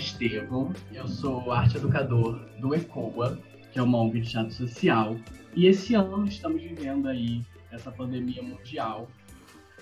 [0.00, 3.38] Estevam, eu sou arte educador do ECOA,
[3.70, 5.14] que é uma ONG de teatro social,
[5.54, 9.10] e esse ano estamos vivendo aí essa pandemia mundial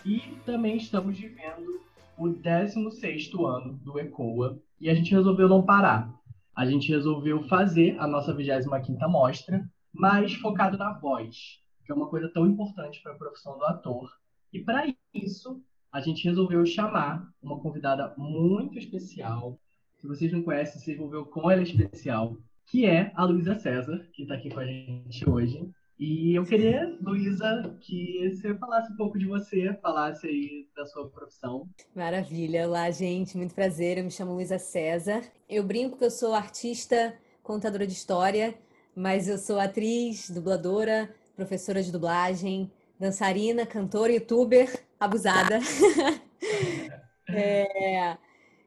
[0.04, 1.80] e também estamos vivendo
[2.16, 6.12] o 16º ano do ECOA e a gente resolveu não parar.
[6.52, 12.08] A gente resolveu fazer a nossa 25ª mostra, mas focado na voz, que é uma
[12.08, 14.10] coisa tão importante para a profissão do ator.
[14.52, 19.56] E para isso, a gente resolveu chamar uma convidada muito especial.
[20.00, 24.06] Se vocês não conhecem, ver o quão ela é especial, que é a Luísa César,
[24.12, 25.68] que está aqui com a gente hoje.
[25.98, 31.08] E eu queria, Luísa, que você falasse um pouco de você, falasse aí da sua
[31.08, 31.68] profissão.
[31.96, 32.68] Maravilha.
[32.68, 33.36] Olá, gente.
[33.36, 33.98] Muito prazer.
[33.98, 35.20] Eu me chamo Luísa César.
[35.48, 38.54] Eu brinco que eu sou artista, contadora de história,
[38.94, 45.58] mas eu sou atriz, dubladora, professora de dublagem, dançarina, cantora, youtuber, abusada.
[47.28, 48.16] é,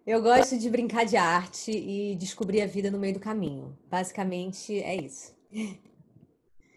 [0.06, 3.78] eu gosto de brincar de arte e descobrir a vida no meio do caminho.
[3.90, 5.36] Basicamente é isso.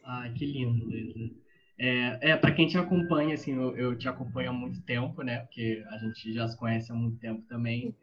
[0.04, 1.30] Ah, que lindo, Luísa.
[1.78, 5.40] É, é para quem te acompanha, assim, eu, eu, te acompanho há muito tempo, né?
[5.40, 7.96] Porque a gente já se conhece há muito tempo também.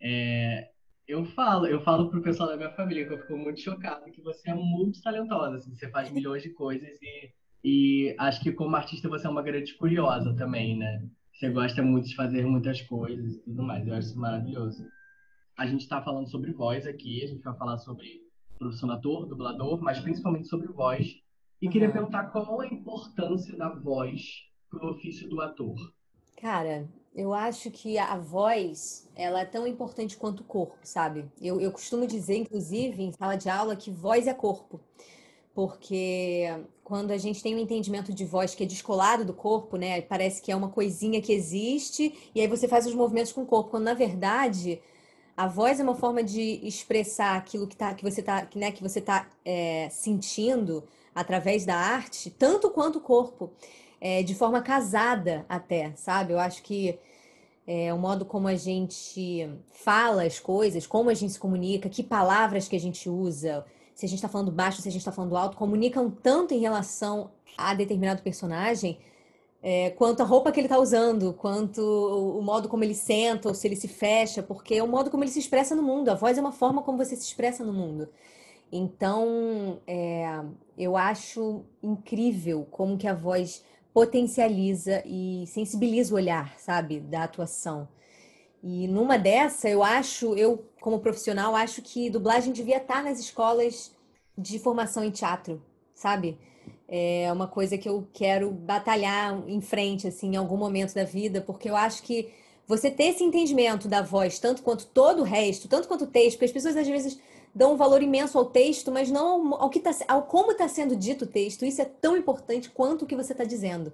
[0.00, 0.68] É,
[1.06, 4.20] eu falo, eu falo pro pessoal da minha família que eu fico muito chocado que
[4.20, 7.32] você é muito talentosa, assim, você faz milhões de coisas e,
[7.64, 11.02] e acho que como artista você é uma grande curiosa também, né?
[11.38, 14.84] Você gosta muito de fazer muitas coisas e tudo mais, eu acho isso maravilhoso.
[15.56, 18.24] A gente está falando sobre voz aqui, a gente vai falar sobre
[18.58, 21.22] profissão ator, dublador, mas principalmente sobre voz.
[21.62, 21.72] E uhum.
[21.72, 25.76] queria perguntar qual a importância da voz para o ofício do ator.
[26.40, 31.24] Cara, eu acho que a voz ela é tão importante quanto o corpo, sabe?
[31.40, 34.80] Eu, eu costumo dizer, inclusive, em sala de aula, que voz é corpo.
[35.58, 36.44] Porque
[36.84, 40.00] quando a gente tem um entendimento de voz que é descolado do corpo, né?
[40.00, 43.44] Parece que é uma coisinha que existe, e aí você faz os movimentos com o
[43.44, 44.80] corpo, quando na verdade
[45.36, 48.70] a voz é uma forma de expressar aquilo que, tá, que você está que, né,
[48.70, 53.50] que você tá, é, sentindo através da arte, tanto quanto o corpo,
[54.00, 56.34] é, de forma casada até, sabe?
[56.34, 56.96] Eu acho que
[57.66, 62.04] é, o modo como a gente fala as coisas, como a gente se comunica, que
[62.04, 63.66] palavras que a gente usa,
[63.98, 66.60] se a gente está falando baixo, se a gente está falando alto, comunicam tanto em
[66.60, 68.96] relação a determinado personagem
[69.60, 73.54] é, quanto a roupa que ele está usando, quanto o modo como ele senta ou
[73.56, 76.10] se ele se fecha, porque é o modo como ele se expressa no mundo.
[76.10, 78.08] A voz é uma forma como você se expressa no mundo.
[78.70, 80.44] Então, é,
[80.78, 87.88] eu acho incrível como que a voz potencializa e sensibiliza o olhar, sabe, da atuação.
[88.62, 93.92] E numa dessa, eu acho, eu como profissional, acho que dublagem devia estar nas escolas
[94.36, 95.62] de formação em teatro,
[95.94, 96.38] sabe?
[96.88, 101.42] é uma coisa que eu quero batalhar em frente, assim, em algum momento da vida,
[101.42, 102.30] porque eu acho que
[102.66, 106.36] você ter esse entendimento da voz, tanto quanto todo o resto, tanto quanto o texto,
[106.36, 107.18] porque as pessoas às vezes
[107.54, 110.96] dão um valor imenso ao texto, mas não ao, que tá, ao como está sendo
[110.96, 111.64] dito o texto.
[111.64, 113.92] Isso é tão importante quanto o que você está dizendo.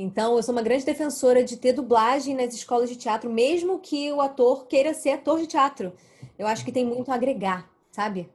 [0.00, 4.12] Então, eu sou uma grande defensora de ter dublagem nas escolas de teatro, mesmo que
[4.12, 5.92] o ator queira ser ator de teatro.
[6.38, 8.30] Eu acho que tem muito a agregar, sabe?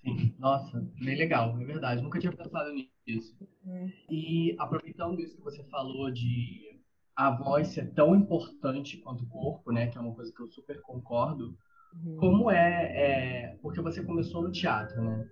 [0.00, 2.02] Sim, nossa, bem legal, é verdade.
[2.02, 3.36] Nunca tinha pensado nisso.
[3.64, 3.92] Uhum.
[4.08, 6.78] E aproveitando isso que você falou de
[7.16, 9.88] a voz ser tão importante quanto o corpo, né?
[9.88, 11.58] Que é uma coisa que eu super concordo.
[11.94, 12.16] Uhum.
[12.16, 15.28] Como é, é, Porque você começou no teatro, né?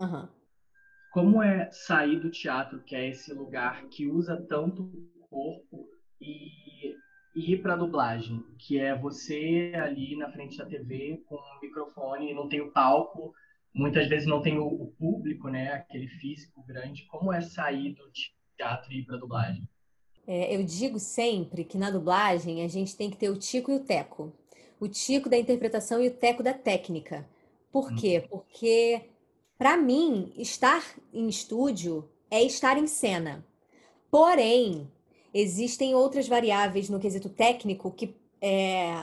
[0.00, 0.28] Uhum.
[1.12, 4.92] Como é sair do teatro, que é esse lugar que usa tanto
[5.34, 5.88] corpo,
[6.20, 6.94] e,
[7.34, 12.32] e ir para dublagem, que é você ali na frente da TV com o microfone,
[12.32, 13.34] não tem o palco,
[13.74, 17.04] muitas vezes não tem o, o, público, né, aquele físico grande.
[17.06, 18.04] Como é sair do
[18.56, 19.68] teatro e ir para dublagem?
[20.26, 23.74] É, eu digo sempre que na dublagem a gente tem que ter o tico e
[23.74, 24.32] o teco.
[24.80, 27.28] O tico da interpretação e o teco da técnica.
[27.72, 27.96] Por hum.
[27.96, 28.24] quê?
[28.30, 29.02] Porque,
[29.58, 30.82] para mim, estar
[31.12, 33.44] em estúdio é estar em cena.
[34.10, 34.88] Porém,
[35.34, 39.02] existem outras variáveis no quesito técnico que, é,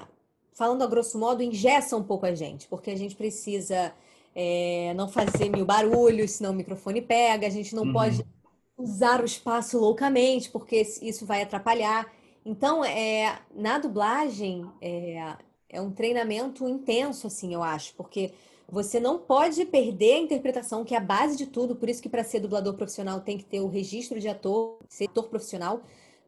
[0.53, 3.93] falando a grosso modo, ingessam um pouco a gente, porque a gente precisa
[4.33, 7.93] é, não fazer mil barulhos, senão o microfone pega, a gente não uhum.
[7.93, 8.25] pode
[8.77, 12.11] usar o espaço loucamente, porque isso vai atrapalhar.
[12.45, 15.35] Então, é, na dublagem, é,
[15.69, 18.31] é um treinamento intenso, assim, eu acho, porque
[18.71, 22.07] você não pode perder a interpretação, que é a base de tudo, por isso que
[22.07, 25.81] para ser dublador profissional tem que ter o registro de ator, ser ator profissional,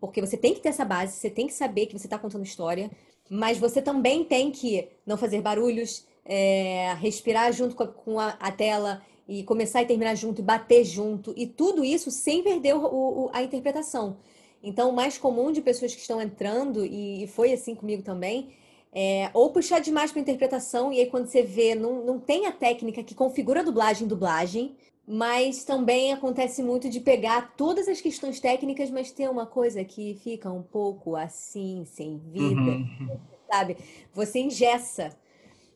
[0.04, 2.44] porque você tem que ter essa base, você tem que saber que você está contando
[2.44, 2.92] história,
[3.30, 8.30] mas você também tem que não fazer barulhos, é, respirar junto com, a, com a,
[8.32, 12.76] a, tela e começar e terminar junto e bater junto, e tudo isso sem perder
[12.76, 14.18] o, o, a interpretação.
[14.62, 18.52] Então, o mais comum de pessoas que estão entrando, e, e foi assim comigo também,
[18.96, 22.52] É, ou puxar demais para interpretação, e aí quando você vê, não, não tem a
[22.52, 24.76] técnica que configura dublagem dublagem,
[25.08, 30.16] mas também acontece muito de pegar todas as questões técnicas, mas ter uma coisa que
[30.24, 33.20] fica um pouco assim, sem vida, uhum.
[33.52, 33.78] sabe?
[34.14, 35.16] Você engessa.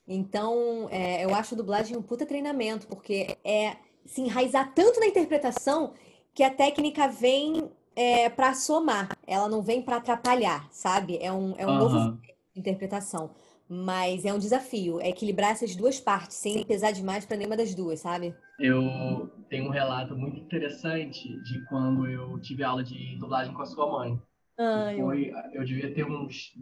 [0.07, 3.75] Então, é, eu acho dublagem um puta treinamento, porque é
[4.06, 5.94] se enraizar tanto na interpretação
[6.33, 11.18] que a técnica vem é, para somar, ela não vem para atrapalhar, sabe?
[11.19, 11.77] É um, é um uhum.
[11.77, 12.18] novo
[12.56, 13.31] interpretação.
[13.69, 17.75] Mas é um desafio, é equilibrar essas duas partes, sem pesar demais para nenhuma das
[17.75, 18.33] duas, sabe?
[18.59, 23.65] Eu tenho um relato muito interessante de quando eu tive aula de dublagem com a
[23.65, 24.21] sua mãe.
[24.57, 25.65] Ai, foi, eu...
[25.65, 26.53] devia ter uns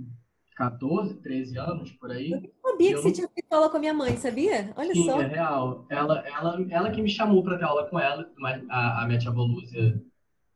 [0.58, 2.32] 14, 13 anos por aí.
[2.32, 3.02] Eu sabia que eu...
[3.04, 4.74] você tinha feito aula com a minha mãe, sabia?
[4.76, 5.22] Olha Sim, só.
[5.22, 5.86] é real.
[5.90, 9.20] Ela, ela, ela que me chamou para ter aula com ela, mas a, a minha
[9.20, 9.32] tia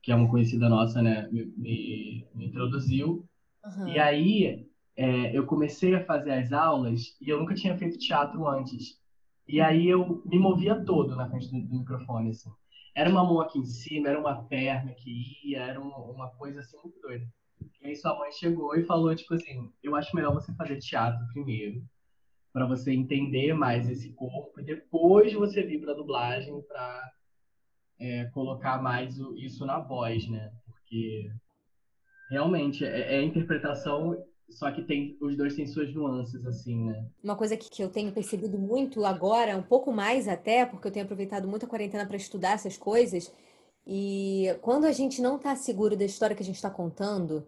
[0.02, 3.26] que é uma conhecida nossa, né, me, me, me introduziu.
[3.64, 3.88] Uhum.
[3.90, 4.69] E aí
[5.00, 9.00] é, eu comecei a fazer as aulas e eu nunca tinha feito teatro antes.
[9.48, 12.52] E aí eu me movia todo na frente do, do microfone, assim.
[12.94, 15.10] Era uma mão aqui em cima, era uma perna que
[15.46, 17.26] ia, era uma, coisa assim muito doida.
[17.82, 21.26] E aí sua mãe chegou e falou, tipo assim, eu acho melhor você fazer teatro
[21.32, 21.82] primeiro,
[22.52, 27.12] para você entender mais esse corpo, e depois você vir para dublagem para
[28.00, 30.52] é, colocar mais o, isso na voz, né?
[30.66, 31.32] Porque
[32.30, 34.14] realmente é, é interpretação
[34.50, 37.06] só que tem, os dois têm suas nuances, assim, né?
[37.24, 40.92] Uma coisa que, que eu tenho percebido muito agora, um pouco mais até, porque eu
[40.92, 43.32] tenho aproveitado muito a quarentena para estudar essas coisas.
[43.86, 47.46] E quando a gente não está seguro da história que a gente está contando,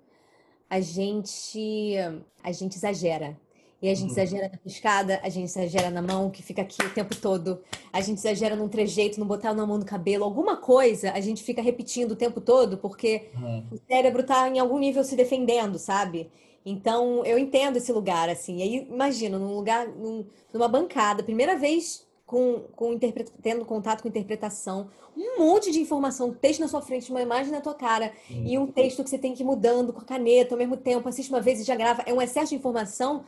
[0.69, 1.95] a gente,
[2.43, 3.37] a gente exagera.
[3.81, 4.11] E a gente uhum.
[4.11, 7.61] exagera na piscada, a gente exagera na mão, que fica aqui o tempo todo.
[7.91, 10.23] A gente exagera num trejeito, não botar na mão no cabelo.
[10.23, 13.65] Alguma coisa a gente fica repetindo o tempo todo, porque uhum.
[13.71, 16.29] o cérebro está em algum nível se defendendo, sabe?
[16.65, 18.57] Então, eu entendo esse lugar, assim.
[18.57, 22.97] E aí, imagina, num lugar, num, numa bancada, primeira vez com, com
[23.41, 27.59] tendo contato com interpretação, um monte de informação, texto na sua frente, uma imagem na
[27.59, 28.45] tua cara, Sim.
[28.47, 31.09] e um texto que você tem que ir mudando com a caneta ao mesmo tempo,
[31.09, 32.03] assiste uma vez e já grava.
[32.05, 33.25] É um excesso de informação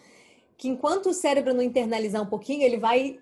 [0.58, 3.20] que, enquanto o cérebro não internalizar um pouquinho, ele vai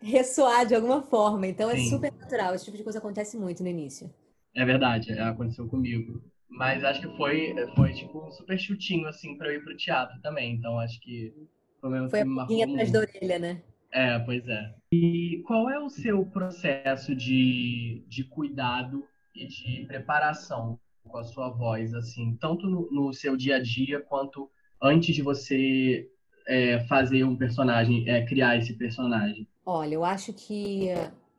[0.00, 1.46] ressoar de alguma forma.
[1.46, 1.90] Então, é Sim.
[1.90, 2.54] super natural.
[2.54, 4.08] Esse tipo de coisa acontece muito no início.
[4.54, 6.22] É verdade, aconteceu comigo.
[6.48, 10.20] Mas acho que foi, foi tipo um super chutinho, assim, pra eu ir pro teatro
[10.22, 10.54] também.
[10.54, 11.32] Então acho que
[11.80, 13.62] foi mesmo Foi atrás da orelha, né?
[13.92, 14.74] É, pois é.
[14.92, 19.04] E qual é o seu processo de, de cuidado
[19.34, 24.00] e de preparação com a sua voz, assim, tanto no, no seu dia a dia
[24.00, 24.50] quanto
[24.82, 26.08] antes de você
[26.46, 29.46] é, fazer um personagem, é, criar esse personagem?
[29.64, 30.88] Olha, eu acho que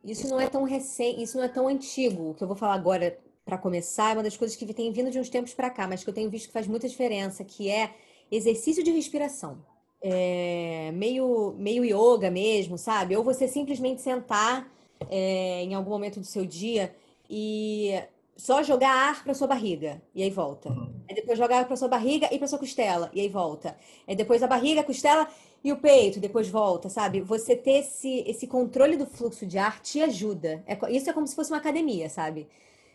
[0.04, 2.32] isso não é tão recente, isso não é tão antigo.
[2.32, 3.18] O que eu vou falar agora
[3.50, 6.04] para começar, é uma das coisas que tem vindo de uns tempos para cá, mas
[6.04, 7.96] que eu tenho visto que faz muita diferença, que é
[8.32, 9.58] exercício de respiração.
[10.00, 13.18] É, meio, meio yoga mesmo, sabe?
[13.18, 14.72] Ou você simplesmente sentar
[15.10, 16.94] é, em algum momento do seu dia
[17.28, 18.00] e
[18.38, 20.70] só jogar ar para sua barriga e aí volta.
[21.10, 23.76] Aí depois jogar ar para sua barriga e para sua costela e aí volta.
[24.08, 25.28] Aí depois a barriga, a costela
[25.64, 27.20] e o peito, depois volta, sabe?
[27.20, 30.64] Você ter esse, esse controle do fluxo de ar te ajuda.
[30.68, 32.48] É, isso é como se fosse uma academia, sabe?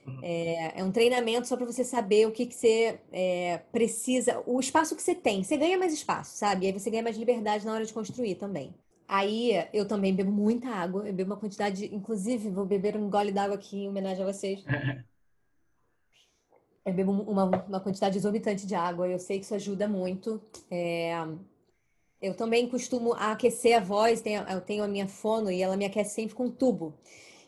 [0.06, 0.18] Uhum.
[0.22, 4.60] É, é um treinamento só para você saber o que, que você é, precisa, o
[4.60, 5.42] espaço que você tem.
[5.42, 6.64] Você ganha mais espaço, sabe?
[6.64, 8.74] E aí você ganha mais liberdade na hora de construir também.
[9.06, 13.32] Aí eu também bebo muita água, eu bebo uma quantidade, inclusive vou beber um gole
[13.32, 14.64] d'água aqui em homenagem a vocês.
[16.84, 20.40] eu bebo uma, uma quantidade exorbitante de água, eu sei que isso ajuda muito.
[20.70, 21.12] É,
[22.20, 26.14] eu também costumo aquecer a voz, eu tenho a minha fono e ela me aquece
[26.14, 26.94] sempre com um tubo.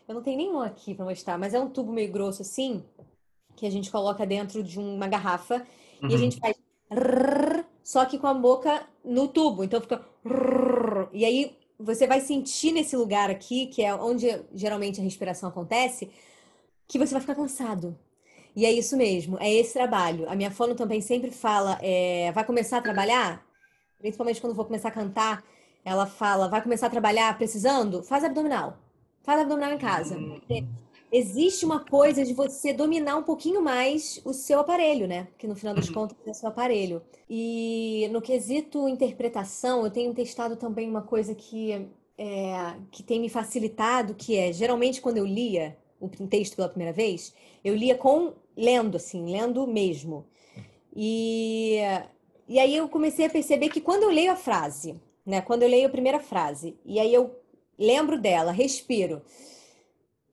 [0.07, 2.83] Eu não tenho nenhum aqui para mostrar, mas é um tubo meio grosso assim,
[3.55, 5.63] que a gente coloca dentro de uma garrafa uhum.
[6.01, 6.17] e a uhum.
[6.17, 6.55] gente faz
[6.89, 9.63] rrr, só que com a boca no tubo.
[9.63, 15.01] Então fica rrr, e aí você vai sentir nesse lugar aqui, que é onde geralmente
[15.01, 16.09] a respiração acontece,
[16.87, 17.97] que você vai ficar cansado.
[18.55, 20.27] E é isso mesmo, é esse trabalho.
[20.29, 23.45] A minha fono também sempre fala, é, vai começar a trabalhar?
[23.99, 25.43] Principalmente quando vou começar a cantar,
[25.83, 28.01] ela fala, vai começar a trabalhar precisando?
[28.03, 28.86] Faz abdominal.
[29.27, 30.15] Faz abdominal em casa.
[30.15, 30.39] Uhum.
[31.11, 35.27] Existe uma coisa de você dominar um pouquinho mais o seu aparelho, né?
[35.37, 35.95] Que no final das uhum.
[35.95, 37.01] contas é o seu aparelho.
[37.29, 43.27] E no quesito interpretação, eu tenho testado também uma coisa que, é, que tem me
[43.27, 47.33] facilitado, que é, geralmente quando eu lia o texto pela primeira vez,
[47.65, 50.25] eu lia com lendo, assim, lendo mesmo.
[50.95, 51.79] E,
[52.47, 55.41] e aí eu comecei a perceber que quando eu leio a frase, né?
[55.41, 57.36] Quando eu leio a primeira frase, e aí eu
[57.77, 59.21] lembro dela, respiro.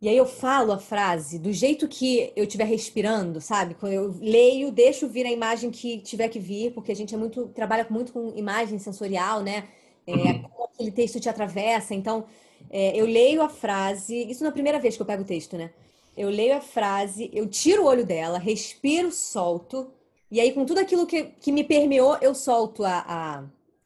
[0.04, 3.74] E aí eu falo a frase do jeito que eu estiver respirando, sabe?
[3.74, 7.18] Quando eu leio, deixo vir a imagem que tiver que vir, porque a gente é
[7.18, 9.66] muito trabalha muito com imagem sensorial, né?
[10.06, 10.42] É, uhum.
[10.42, 11.94] Como aquele texto te atravessa.
[11.94, 12.26] Então,
[12.70, 14.30] é, eu leio a frase.
[14.30, 15.70] Isso na primeira vez que eu pego o texto, né?
[16.14, 19.90] Eu leio a frase, eu tiro o olho dela, respiro, solto.
[20.30, 23.44] E aí, com tudo aquilo que, que me permeou, eu solto a, a,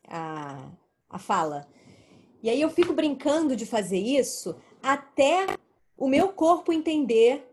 [0.08, 0.68] a,
[1.10, 1.66] a fala.
[2.42, 5.46] E aí eu fico brincando de fazer isso até
[5.96, 7.50] o meu corpo entender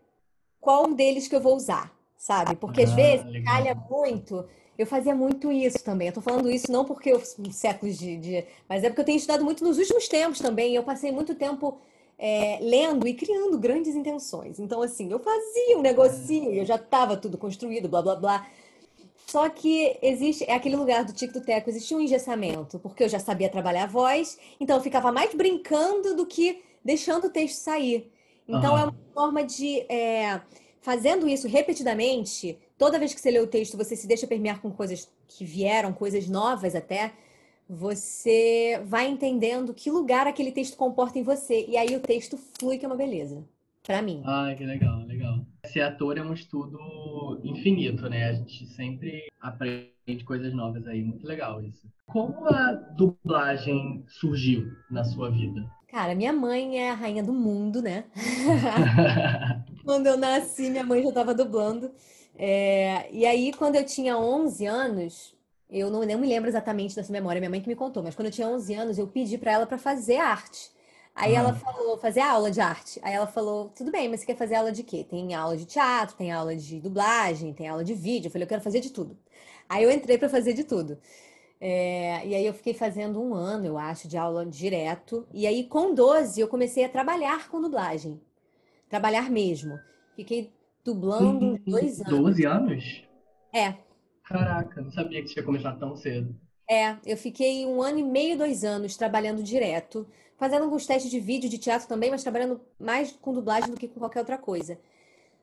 [0.60, 2.56] qual deles que eu vou usar, sabe?
[2.56, 3.54] Porque às ah, vezes legal.
[3.54, 4.44] calha muito.
[4.78, 6.08] Eu fazia muito isso também.
[6.08, 9.16] Eu tô falando isso não porque eu séculos de, de, mas é porque eu tenho
[9.16, 10.74] estudado muito nos últimos tempos também.
[10.74, 11.78] Eu passei muito tempo
[12.18, 14.58] é, lendo e criando grandes intenções.
[14.58, 18.46] Então, assim, eu fazia um negocinho eu já estava tudo construído, blá blá blá.
[19.28, 23.08] Só que existe, é aquele lugar do Tico do Teco, existia um engessamento, porque eu
[23.08, 27.56] já sabia trabalhar a voz, então eu ficava mais brincando do que deixando o texto
[27.56, 28.10] sair.
[28.48, 28.78] Então uhum.
[28.78, 29.80] é uma forma de.
[29.92, 30.40] É,
[30.80, 34.70] fazendo isso repetidamente, toda vez que você lê o texto, você se deixa permear com
[34.70, 37.12] coisas que vieram, coisas novas até,
[37.68, 41.66] você vai entendendo que lugar aquele texto comporta em você.
[41.66, 43.44] E aí o texto flui, que é uma beleza.
[43.82, 44.22] Para mim.
[44.24, 45.15] Ah, que legal, legal.
[45.66, 46.78] Ser ator é um estudo
[47.44, 48.28] infinito, né?
[48.28, 51.02] A gente sempre aprende coisas novas aí.
[51.02, 51.86] Muito legal isso.
[52.06, 55.68] Como a dublagem surgiu na sua vida?
[55.88, 58.04] Cara, minha mãe é a rainha do mundo, né?
[59.84, 61.90] quando eu nasci, minha mãe já estava dublando.
[62.36, 63.08] É...
[63.12, 65.34] E aí, quando eu tinha 11 anos,
[65.70, 68.26] eu não, nem me lembro exatamente dessa memória, minha mãe que me contou, mas quando
[68.26, 70.70] eu tinha 11 anos, eu pedi para ela para fazer arte.
[71.16, 73.00] Aí ela falou, fazer aula de arte.
[73.02, 75.02] Aí ela falou, tudo bem, mas você quer fazer aula de quê?
[75.02, 78.28] Tem aula de teatro, tem aula de dublagem, tem aula de vídeo.
[78.28, 79.16] Eu falei, eu quero fazer de tudo.
[79.66, 80.98] Aí eu entrei para fazer de tudo.
[81.58, 85.26] É, e aí eu fiquei fazendo um ano, eu acho, de aula direto.
[85.32, 88.20] E aí, com 12, eu comecei a trabalhar com dublagem.
[88.90, 89.78] Trabalhar mesmo.
[90.14, 90.52] Fiquei
[90.84, 91.60] dublando uhum.
[91.66, 92.12] dois anos.
[92.12, 93.02] 12 anos?
[93.54, 93.74] É.
[94.22, 96.38] Caraca, não sabia que tinha começado tão cedo.
[96.68, 100.06] É, eu fiquei um ano e meio, dois anos trabalhando direto,
[100.36, 103.88] fazendo alguns testes de vídeo, de teatro também, mas trabalhando mais com dublagem do que
[103.88, 104.78] com qualquer outra coisa.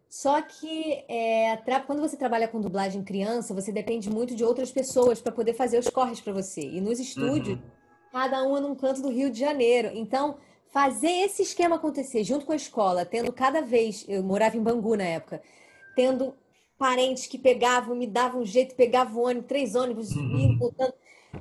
[0.09, 5.19] Só que é, quando você trabalha com dublagem criança, você depende muito de outras pessoas
[5.19, 6.61] para poder fazer os corres para você.
[6.61, 7.63] E nos estúdios, uhum.
[8.11, 9.89] cada um é num canto do Rio de Janeiro.
[9.95, 10.37] Então,
[10.67, 14.95] fazer esse esquema acontecer junto com a escola, tendo cada vez, eu morava em Bangu
[14.95, 15.41] na época,
[15.95, 16.35] tendo
[16.77, 20.57] parentes que pegavam, me davam um jeito, pegavam ônibus, três ônibus, uhum.
[20.59, 20.93] voltando.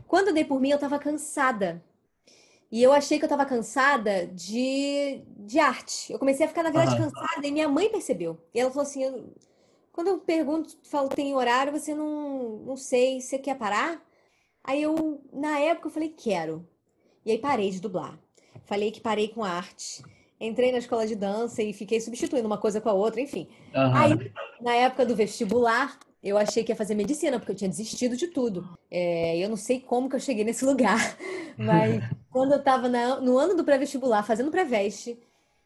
[0.07, 1.83] Quando eu dei por mim, eu estava cansada.
[2.71, 6.11] E eu achei que eu estava cansada de, de arte.
[6.13, 7.11] Eu comecei a ficar, na verdade, uhum.
[7.11, 8.41] cansada e minha mãe percebeu.
[8.55, 9.35] E ela falou assim: eu,
[9.93, 14.03] quando eu pergunto, falo, tem horário, você não, não sei, você quer parar?
[14.65, 16.67] Aí eu, na época, eu falei, quero.
[17.27, 18.19] E aí parei de dublar.
[18.65, 20.03] Falei que parei com arte.
[20.41, 23.49] Entrei na escola de dança e fiquei substituindo uma coisa com a outra, enfim.
[23.75, 23.95] Uhum.
[23.95, 28.17] Aí, na época do vestibular, eu achei que ia fazer medicina, porque eu tinha desistido
[28.17, 28.79] de tudo.
[28.91, 31.17] É, eu não sei como que eu cheguei nesse lugar,
[31.59, 32.89] mas quando eu estava
[33.21, 35.19] no ano do pré-vestibular, fazendo pré-veste,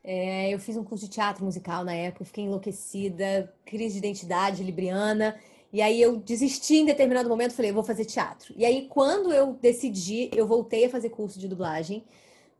[0.02, 4.62] é, eu fiz um curso de teatro musical na época, fiquei enlouquecida, crise de identidade
[4.62, 5.36] libriana,
[5.72, 8.54] e aí eu desisti em determinado momento, falei, eu vou fazer teatro.
[8.56, 12.04] E aí, quando eu decidi, eu voltei a fazer curso de dublagem,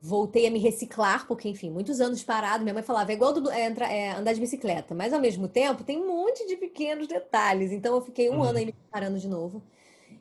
[0.07, 3.51] voltei a me reciclar, porque, enfim, muitos anos parado, minha mãe falava, é igual do,
[3.51, 7.73] é, é, andar de bicicleta, mas ao mesmo tempo tem um monte de pequenos detalhes.
[7.73, 8.43] Então eu fiquei um uhum.
[8.45, 9.63] ano aí me parando de novo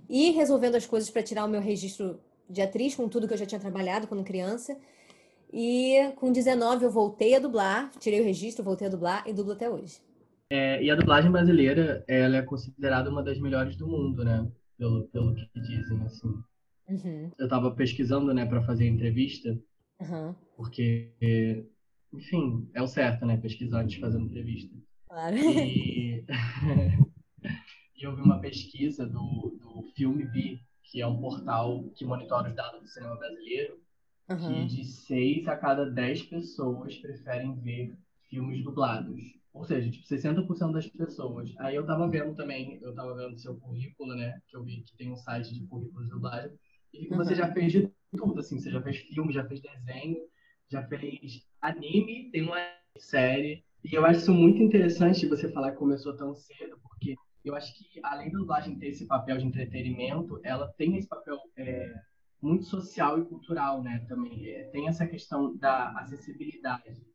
[0.10, 3.38] e resolvendo as coisas para tirar o meu registro de atriz com tudo que eu
[3.38, 4.76] já tinha trabalhado quando criança.
[5.54, 9.54] E com 19 eu voltei a dublar, tirei o registro, voltei a dublar e dublo
[9.54, 10.00] até hoje.
[10.50, 14.48] É, e a dublagem brasileira, ela é considerada uma das melhores do mundo, né?
[14.78, 16.28] Pelo, pelo que dizem, assim.
[16.90, 17.32] Uhum.
[17.38, 19.58] Eu estava pesquisando, né, para fazer a entrevista,
[20.00, 20.36] uhum.
[20.56, 21.66] porque,
[22.14, 24.76] enfim, é o certo, né, pesquisar antes de fazer uma entrevista.
[25.08, 25.36] Claro.
[25.38, 26.26] E,
[27.96, 32.50] e eu vi uma pesquisa do, do Filme B, que é um portal que monitora
[32.50, 33.80] os dados do cinema brasileiro,
[34.30, 34.68] uhum.
[34.68, 37.96] que de 6 a cada 10 pessoas preferem ver
[38.30, 39.22] filmes dublados.
[39.54, 41.54] Ou seja, tipo, 60% das pessoas.
[41.60, 44.42] Aí eu tava vendo também, eu tava vendo seu currículo, né?
[44.48, 46.58] Que eu vi que tem um site de currículos de dublagem.
[47.00, 47.18] E uhum.
[47.18, 48.60] você já fez de tudo, assim.
[48.60, 50.18] Você já fez filme, já fez desenho,
[50.70, 52.58] já fez anime, tem uma
[52.98, 53.64] série.
[53.84, 57.74] E eu acho isso muito interessante você falar que começou tão cedo, porque eu acho
[57.78, 61.94] que além da dublagem ter esse papel de entretenimento, ela tem esse papel é,
[62.42, 64.04] muito social e cultural, né?
[64.08, 67.06] Também é, tem essa questão da acessibilidade.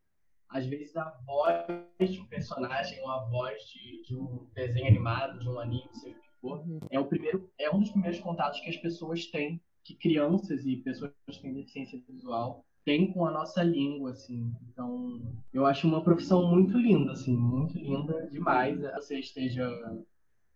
[0.49, 1.67] Às vezes a voz
[1.99, 6.17] de um personagem ou a voz de, de um desenho animado, de um anime, seja
[6.17, 6.81] o que for, uhum.
[6.91, 9.61] é o primeiro, é um dos primeiros contatos que as pessoas têm
[9.91, 14.53] que crianças e pessoas que têm deficiência visual tem com a nossa língua, assim.
[14.69, 15.21] Então,
[15.53, 18.81] eu acho uma profissão muito linda, assim, muito linda demais.
[18.81, 19.69] Você esteja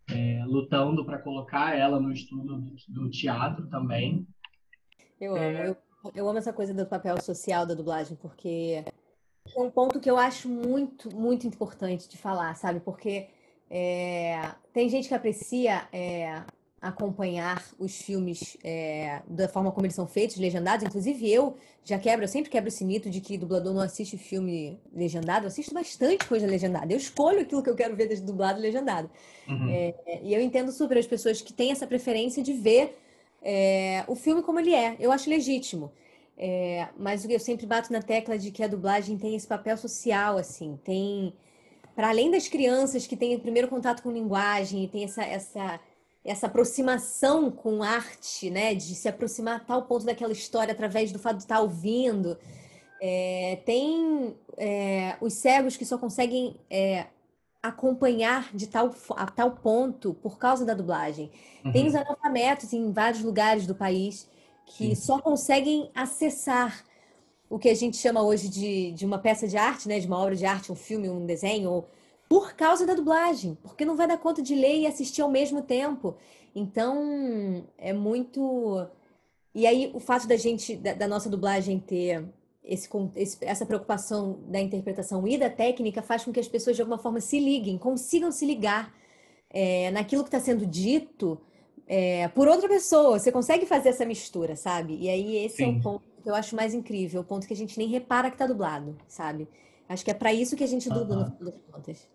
[0.09, 4.27] é, lutando para colocar ela no estudo do, do teatro também.
[5.19, 5.41] Eu amo.
[5.41, 5.69] É...
[5.69, 5.77] Eu,
[6.15, 8.83] eu amo essa coisa do papel social da dublagem, porque
[9.55, 12.79] é um ponto que eu acho muito, muito importante de falar, sabe?
[12.79, 13.27] Porque
[13.69, 16.43] é, tem gente que aprecia é,
[16.87, 20.85] acompanhar os filmes é, da forma como eles são feitos, legendados.
[20.85, 24.79] Inclusive, eu já quebro, eu sempre quebro esse mito de que dublador não assiste filme
[24.93, 25.45] legendado.
[25.45, 26.93] Eu assisto bastante coisa legendada.
[26.93, 29.09] Eu escolho aquilo que eu quero ver dublado e legendado.
[29.47, 29.67] Uhum.
[29.69, 32.95] É, e eu entendo super as pessoas que têm essa preferência de ver
[33.41, 34.95] é, o filme como ele é.
[34.99, 35.91] Eu acho legítimo.
[36.37, 40.37] É, mas eu sempre bato na tecla de que a dublagem tem esse papel social,
[40.37, 41.33] assim, tem
[41.95, 45.79] para além das crianças que têm o primeiro contato com linguagem tem essa, essa,
[46.25, 51.19] essa aproximação com arte, né, de se aproximar a tal ponto daquela história através do
[51.19, 52.35] fato de estar ouvindo,
[52.99, 57.05] é, tem é, os cegos que só conseguem é,
[57.61, 61.29] acompanhar de tal, a tal ponto por causa da dublagem.
[61.63, 61.71] Uhum.
[61.71, 64.27] Tem os analfabetos em vários lugares do país
[64.65, 64.95] que Sim.
[64.95, 66.83] só conseguem acessar
[67.47, 70.17] o que a gente chama hoje de, de uma peça de arte, né, de uma
[70.17, 71.85] obra de arte, um filme, um desenho,
[72.27, 75.61] por causa da dublagem, porque não vai dar conta de ler e assistir ao mesmo
[75.61, 76.15] tempo.
[76.55, 78.87] Então, é muito.
[79.53, 82.25] E aí, o fato da gente, da, da nossa dublagem ter
[82.63, 86.81] esse, esse, essa preocupação da interpretação e da técnica faz com que as pessoas, de
[86.81, 88.93] alguma forma, se liguem, consigam se ligar
[89.49, 91.39] é, naquilo que está sendo dito
[91.87, 93.19] é, por outra pessoa.
[93.19, 94.97] Você consegue fazer essa mistura, sabe?
[94.99, 95.63] E aí esse Sim.
[95.63, 98.31] é o ponto que eu acho mais incrível, o ponto que a gente nem repara
[98.31, 99.47] que tá dublado, sabe?
[99.87, 102.14] Acho que é para isso que a gente dubla, no final das contas.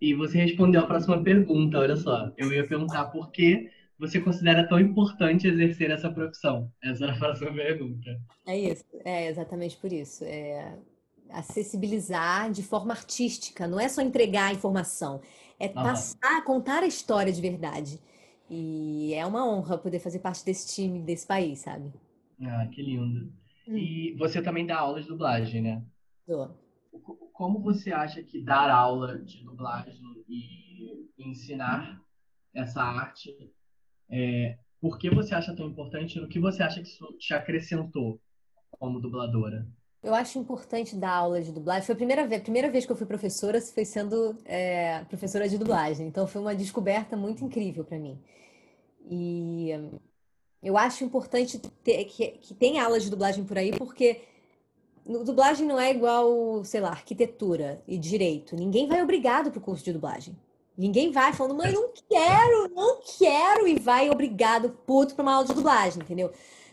[0.00, 2.32] E você respondeu a próxima pergunta, olha só.
[2.36, 6.70] Eu ia perguntar por que você considera tão importante exercer essa profissão?
[6.82, 8.20] Essa era a próxima pergunta.
[8.46, 10.24] É isso, é exatamente por isso.
[10.24, 10.78] É
[11.30, 15.20] acessibilizar de forma artística, não é só entregar a informação,
[15.58, 18.00] é passar, contar a história de verdade.
[18.48, 21.92] E é uma honra poder fazer parte desse time, desse país, sabe?
[22.42, 23.30] Ah, que lindo.
[23.68, 23.76] Hum.
[23.76, 25.82] E você também dá aula de dublagem, né?
[26.26, 26.50] Dou.
[27.32, 32.00] Como você acha que dar aula de dublagem e ensinar
[32.54, 33.34] essa arte,
[34.10, 38.20] é, por que você acha tão importante no que você acha que isso te acrescentou
[38.70, 39.66] como dubladora?
[40.02, 41.84] Eu acho importante dar aula de dublagem.
[41.84, 45.48] Foi a primeira vez, a primeira vez que eu fui professora, foi sendo é, professora
[45.48, 46.06] de dublagem.
[46.06, 48.18] Então foi uma descoberta muito incrível para mim.
[49.10, 49.70] E
[50.62, 54.20] eu acho importante ter, que, que tenha aulas de dublagem por aí, porque
[55.24, 58.54] dublagem não é igual, sei lá, arquitetura e direito.
[58.54, 60.36] Ninguém vai obrigado para o curso de dublagem.
[60.76, 65.46] Ninguém vai falando, mãe, não quero, não quero, e vai obrigado, puto, para uma aula
[65.46, 66.30] de dublagem, entendeu?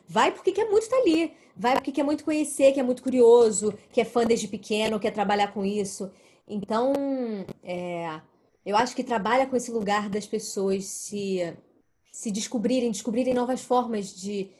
[0.08, 1.34] Vai porque quer muito estar ali.
[1.58, 5.12] Vai porque quer muito conhecer, que é muito curioso, que é fã desde pequeno, quer
[5.12, 6.12] trabalhar com isso.
[6.48, 6.94] Então,
[7.64, 8.22] é,
[8.66, 11.56] eu acho que trabalha com esse lugar das pessoas se,
[12.12, 14.52] se descobrirem, descobrirem novas formas de,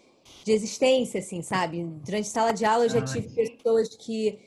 [0.44, 1.84] de existência, assim, sabe?
[1.84, 4.40] Durante sala de aula eu já tive pessoas que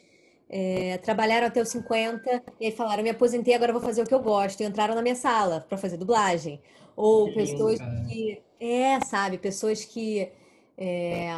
[0.49, 4.15] é, trabalharam até os 50 e aí falaram: me aposentei, agora vou fazer o que
[4.15, 4.61] eu gosto.
[4.61, 6.61] E entraram na minha sala para fazer dublagem.
[6.97, 8.43] Ou que pessoas lindo, que.
[8.61, 9.39] É, sabe?
[9.39, 10.29] Pessoas que
[10.77, 11.29] é,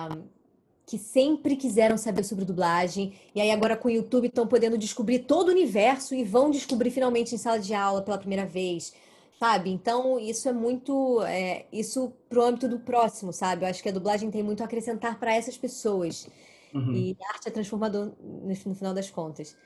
[0.90, 5.20] que sempre quiseram saber sobre dublagem, e aí agora com o YouTube estão podendo descobrir
[5.20, 8.92] todo o universo e vão descobrir finalmente em sala de aula pela primeira vez,
[9.40, 9.70] sabe?
[9.70, 11.22] Então, isso é muito.
[11.22, 13.64] É, isso pro âmbito do próximo, sabe?
[13.64, 16.28] Eu acho que a dublagem tem muito a acrescentar para essas pessoas.
[16.74, 16.92] Uhum.
[16.92, 19.56] E a arte é transformador no final das contas.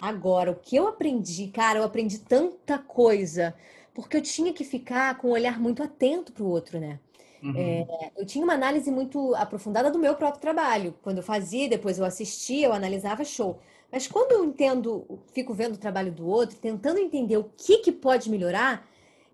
[0.00, 3.54] Agora, o que eu aprendi, cara, eu aprendi tanta coisa,
[3.94, 7.00] porque eu tinha que ficar com um olhar muito atento pro outro, né?
[7.42, 7.54] Uhum.
[7.56, 10.94] É, eu tinha uma análise muito aprofundada do meu próprio trabalho.
[11.02, 13.58] Quando eu fazia, depois eu assistia, eu analisava show.
[13.90, 17.92] Mas quando eu entendo, fico vendo o trabalho do outro, tentando entender o que, que
[17.92, 18.84] pode melhorar,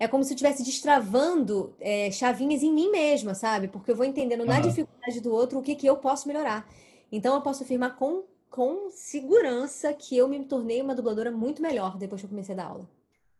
[0.00, 3.68] é como se eu estivesse destravando é, chavinhas em mim mesma, sabe?
[3.68, 4.46] Porque eu vou entendendo uhum.
[4.46, 6.66] na dificuldade do outro o que, que eu posso melhorar.
[7.12, 11.98] Então eu posso afirmar com, com segurança que eu me tornei uma dubladora muito melhor
[11.98, 12.88] depois que eu comecei a dar aula.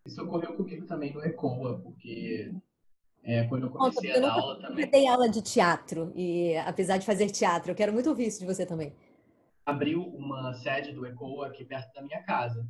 [0.05, 2.53] Isso ocorreu comigo também no ECOA, porque
[3.23, 4.85] é, quando eu comecei Nossa, a dar aula também.
[4.85, 8.41] Eu dei aula de teatro, e apesar de fazer teatro, eu quero muito ouvir isso
[8.41, 8.93] de você também.
[9.65, 12.67] Abriu uma sede do ECO aqui perto da minha casa.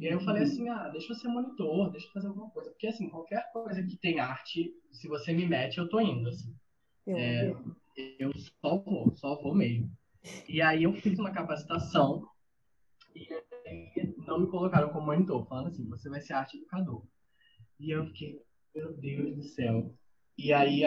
[0.00, 2.70] E aí eu falei assim, ah, deixa eu ser monitor, deixa eu fazer alguma coisa.
[2.70, 6.54] Porque assim, qualquer coisa que tem arte, se você me mete, eu tô indo, assim.
[7.08, 7.54] É,
[8.18, 9.90] eu só vou, só vou mesmo.
[10.48, 12.26] E aí eu fiz uma capacitação
[13.14, 13.26] e
[13.66, 17.02] aí não me colocaram como monitor, falando assim, você vai ser arte educador.
[17.80, 18.40] E eu fiquei,
[18.74, 19.94] meu Deus do céu.
[20.36, 20.82] E aí,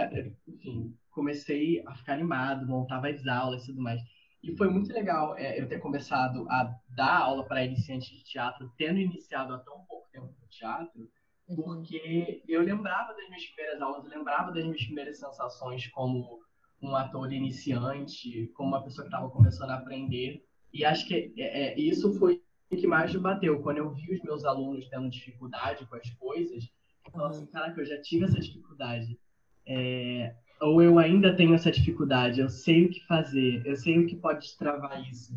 [0.48, 4.02] enfim, comecei a ficar animado, montava as aulas e tudo mais.
[4.44, 8.72] E foi muito legal é, eu ter começado a dar aula para iniciantes de teatro,
[8.78, 11.10] tendo iniciado há tão pouco tempo no teatro,
[11.48, 11.56] uhum.
[11.56, 16.40] porque eu lembrava das minhas primeiras aulas, eu lembrava das minhas primeiras sensações como
[16.82, 20.44] um ator iniciante, como uma pessoa que estava começando a aprender.
[20.74, 23.62] E acho que é, é, isso foi o que mais me bateu.
[23.62, 26.64] Quando eu vi os meus alunos tendo dificuldade com as coisas,
[27.06, 29.20] eu falava assim, caraca, eu já tive essa dificuldade.
[29.68, 34.06] É, ou eu ainda tenho essa dificuldade, eu sei o que fazer, eu sei o
[34.06, 35.34] que pode destravar isso.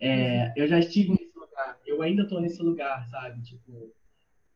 [0.00, 3.42] É, eu já estive nesse lugar, eu ainda estou nesse lugar, sabe?
[3.42, 3.92] Tipo,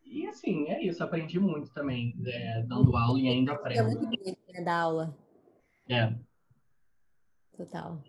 [0.05, 3.81] e assim, é isso, aprendi muito também, é, dando aula e ainda aprendo.
[3.81, 5.19] É muito bonito né, dar aula.
[5.89, 6.15] É.
[7.57, 8.03] Total.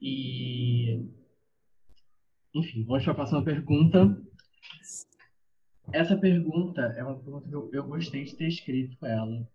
[0.00, 1.00] E.
[2.54, 4.22] Enfim, vamos para a próxima pergunta.
[5.92, 9.48] Essa pergunta é uma pergunta que eu, eu gostei de ter escrito ela.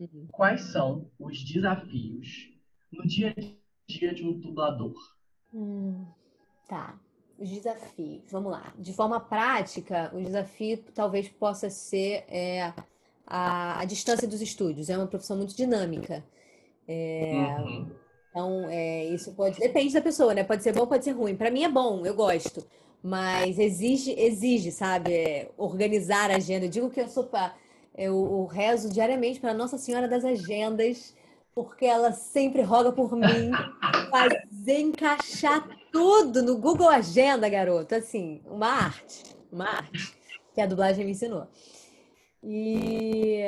[0.00, 0.26] Uhum.
[0.32, 2.48] Quais são os desafios
[2.90, 4.94] no dia a dia de um dublador?
[5.52, 6.06] Hum,
[6.66, 6.98] tá.
[7.38, 8.22] Os desafios.
[8.30, 8.72] Vamos lá.
[8.78, 12.72] De forma prática, o desafio talvez possa ser é,
[13.26, 14.88] a, a distância dos estúdios.
[14.88, 16.24] É uma profissão muito dinâmica.
[16.88, 17.90] É, uhum.
[18.30, 19.58] Então, é, isso pode.
[19.58, 20.44] Depende da pessoa, né?
[20.44, 21.36] Pode ser bom, pode ser ruim.
[21.36, 22.66] Para mim é bom, eu gosto.
[23.02, 26.66] Mas exige, exige, sabe, é, organizar a agenda.
[26.66, 27.24] Eu digo que eu sou.
[27.24, 27.54] Pra,
[28.00, 31.14] eu, rezo diariamente para Nossa Senhora das Agendas,
[31.54, 33.50] porque ela sempre roga por mim
[34.10, 37.94] fazer encaixar tudo no Google Agenda, garoto.
[37.94, 40.16] Assim, uma arte, uma arte
[40.54, 41.46] que a dublagem me ensinou.
[42.42, 43.42] E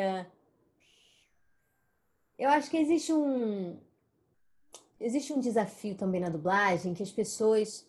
[2.38, 3.80] eu acho que existe um
[5.00, 7.88] existe um desafio também na dublagem que as pessoas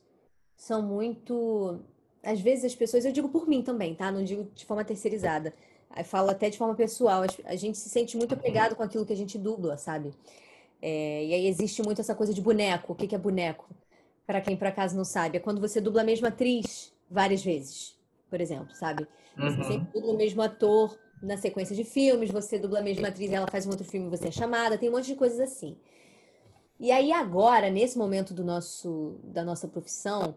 [0.56, 1.82] são muito
[2.24, 4.10] às vezes as pessoas, eu digo por mim também, tá?
[4.10, 5.54] Não digo de forma terceirizada
[6.02, 9.18] falo até de forma pessoal, a gente se sente muito apegado com aquilo que a
[9.18, 10.12] gente dubla, sabe?
[10.82, 12.94] É, e aí existe muito essa coisa de boneco.
[12.94, 13.70] O que, que é boneco?
[14.26, 17.98] Para quem por acaso não sabe, é quando você dubla a mesma atriz várias vezes,
[18.30, 19.08] por exemplo, sabe?
[19.38, 19.64] Você uhum.
[19.64, 23.48] sempre dubla o mesmo ator na sequência de filmes, você dubla a mesma atriz, ela
[23.48, 25.78] faz um outro filme, você é chamada, tem um monte de coisas assim.
[26.80, 30.36] E aí agora, nesse momento do nosso, da nossa profissão,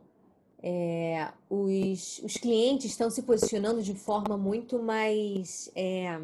[0.68, 5.70] é, os, os clientes estão se posicionando de forma muito mais.
[5.76, 6.18] É,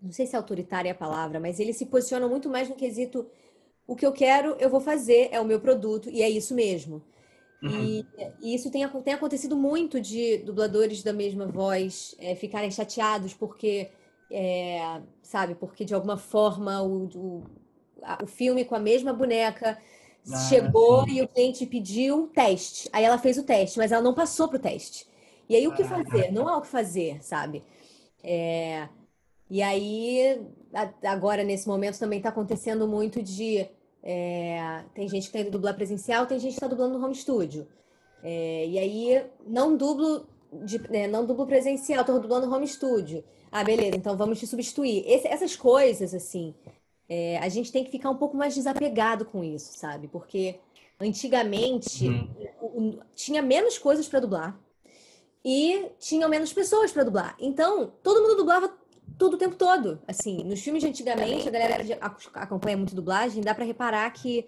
[0.00, 3.26] não sei se autoritária é a palavra, mas eles se posicionam muito mais no quesito:
[3.86, 7.02] o que eu quero, eu vou fazer, é o meu produto, e é isso mesmo.
[7.62, 7.84] Uhum.
[7.84, 8.06] E,
[8.40, 13.90] e, isso tem, tem, acontecido muito de dubladores da mesma voz é, ficarem chateados porque,
[14.30, 17.44] é, sabe, porque de alguma forma o, o,
[18.02, 19.78] a, o filme com a mesma boneca
[20.30, 21.14] ah, Chegou sim.
[21.14, 22.88] e o cliente pediu teste.
[22.92, 25.06] Aí ela fez o teste, mas ela não passou pro teste.
[25.48, 26.32] E aí o que ah, fazer?
[26.32, 27.64] Não há o que fazer, sabe?
[28.22, 28.88] É...
[29.50, 30.40] E aí,
[31.04, 33.66] agora nesse momento também está acontecendo muito de.
[34.02, 34.84] É...
[34.94, 37.66] Tem gente que está indo dublar presencial, tem gente que está dublando no home studio.
[38.22, 38.66] É...
[38.66, 40.26] E aí, não dublo,
[40.64, 43.24] de, né, não dublo presencial, estou dublando home studio.
[43.50, 45.04] Ah, beleza, então vamos te substituir.
[45.06, 46.54] Esse, essas coisas, assim,
[47.14, 50.08] é, a gente tem que ficar um pouco mais desapegado com isso, sabe?
[50.08, 50.58] Porque
[50.98, 53.00] antigamente uhum.
[53.14, 54.58] tinha menos coisas para dublar
[55.44, 57.36] e tinham menos pessoas para dublar.
[57.38, 58.74] Então, todo mundo dublava
[59.18, 60.00] todo o tempo todo.
[60.08, 61.92] Assim, nos filmes de antigamente, a galera que
[62.32, 64.46] acompanha muito dublagem, dá para reparar que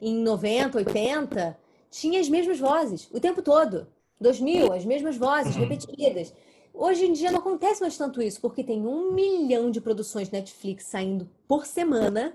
[0.00, 1.58] em 90, 80,
[1.90, 3.86] tinha as mesmas vozes o tempo todo.
[4.18, 5.66] 2000, as mesmas vozes uhum.
[5.66, 6.32] repetidas.
[6.74, 10.84] Hoje em dia não acontece mais tanto isso, porque tem um milhão de produções Netflix
[10.84, 12.34] saindo por semana,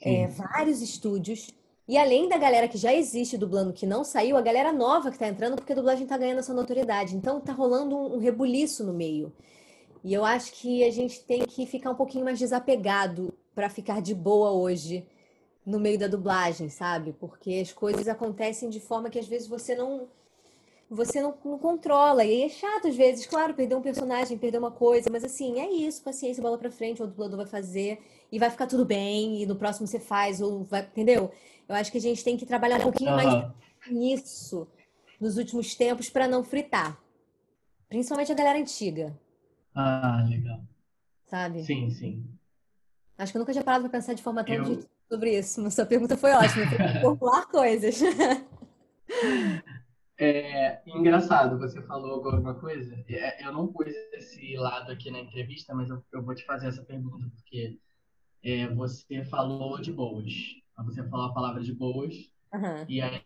[0.00, 1.50] é, vários estúdios.
[1.86, 5.18] E além da galera que já existe dublando que não saiu, a galera nova que
[5.18, 7.14] tá entrando, porque a dublagem tá ganhando essa notoriedade.
[7.14, 9.32] Então tá rolando um, um rebuliço no meio.
[10.02, 14.00] E eu acho que a gente tem que ficar um pouquinho mais desapegado para ficar
[14.00, 15.06] de boa hoje
[15.64, 17.12] no meio da dublagem, sabe?
[17.12, 20.08] Porque as coisas acontecem de forma que às vezes você não
[20.92, 22.24] você não, não, controla.
[22.24, 25.70] E é chato às vezes, claro, perder um personagem, perder uma coisa, mas assim, é
[25.70, 27.98] isso, paciência, bola pra frente, o dublador vai fazer
[28.30, 31.32] e vai ficar tudo bem, e no próximo você faz, ou vai, entendeu?
[31.68, 33.16] Eu acho que a gente tem que trabalhar um pouquinho uhum.
[33.16, 33.50] mais
[33.90, 34.68] nisso
[35.18, 37.00] nos últimos tempos para não fritar.
[37.88, 39.18] Principalmente a galera antiga.
[39.74, 40.60] Ah, legal.
[41.26, 41.62] Sabe?
[41.64, 42.24] Sim, sim.
[43.16, 44.84] Acho que eu nunca tinha parado para pensar de forma tão eu...
[45.08, 48.00] sobre isso, mas sua pergunta foi ótima, para formular coisas.
[50.24, 52.94] É engraçado, você falou agora uma coisa.
[53.08, 56.68] É, eu não pus esse lado aqui na entrevista, mas eu, eu vou te fazer
[56.68, 57.76] essa pergunta, porque
[58.44, 60.32] é, você falou de boas.
[60.84, 62.14] Você falou a palavra de boas.
[62.54, 62.84] Uhum.
[62.88, 63.20] E aí,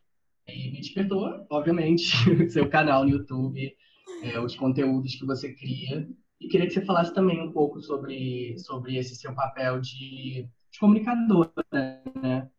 [0.49, 2.15] aí, me despertou, obviamente,
[2.49, 3.77] seu canal no YouTube,
[4.23, 6.09] é, os conteúdos que você cria.
[6.41, 10.79] E queria que você falasse também um pouco sobre, sobre esse seu papel de, de
[10.81, 11.53] comunicador,
[12.23, 12.51] né?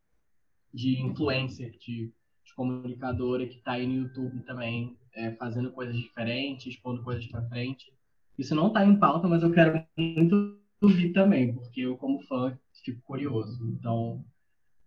[0.71, 2.13] De influencer, de
[2.57, 7.93] comunicadora que está aí no YouTube também, é, fazendo coisas diferentes, expondo coisas para frente.
[8.37, 12.57] Isso não está em pauta, mas eu quero muito ouvir também, porque eu, como fã,
[12.83, 13.63] fico curioso.
[13.79, 14.25] Então,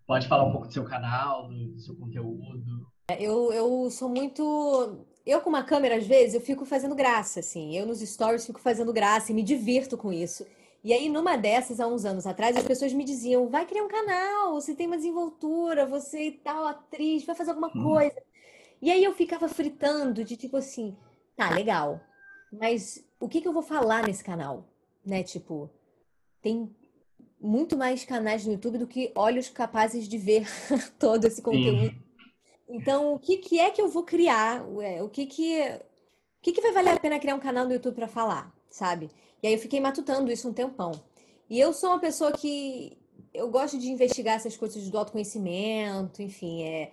[0.07, 2.87] pode falar um pouco do seu canal, do seu conteúdo.
[3.19, 5.07] Eu, eu sou muito.
[5.25, 7.77] Eu, com uma câmera, às vezes, eu fico fazendo graça, assim.
[7.77, 10.45] Eu, nos stories, fico fazendo graça e me divirto com isso.
[10.83, 13.89] E aí, numa dessas, há uns anos atrás, as pessoas me diziam: vai criar um
[13.89, 18.21] canal, você tem uma desenvoltura, você e tal, atriz, vai fazer alguma coisa.
[18.81, 20.97] E aí eu ficava fritando de tipo assim:
[21.37, 22.01] tá, legal,
[22.53, 24.65] mas o que, que eu vou falar nesse canal?
[25.05, 25.23] Né?
[25.23, 25.71] Tipo,
[26.41, 26.75] tem
[27.41, 30.47] muito mais canais no YouTube do que olhos capazes de ver
[30.99, 31.91] todo esse conteúdo.
[31.91, 32.03] Sim.
[32.69, 34.63] Então, o que, que é que eu vou criar?
[35.03, 37.97] O que que, o que que vai valer a pena criar um canal no YouTube
[37.97, 39.11] para falar, sabe?
[39.43, 40.93] E aí eu fiquei matutando isso um tempão.
[41.49, 42.97] E eu sou uma pessoa que
[43.33, 46.93] eu gosto de investigar essas coisas do autoconhecimento, enfim, é,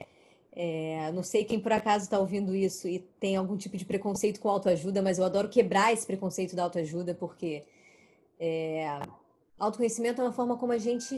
[0.51, 4.39] é não sei quem por acaso está ouvindo isso e tem algum tipo de preconceito
[4.39, 7.63] com autoajuda, mas eu adoro quebrar esse preconceito da autoajuda, porque
[8.39, 8.99] é,
[9.59, 11.17] autoconhecimento é uma forma como a gente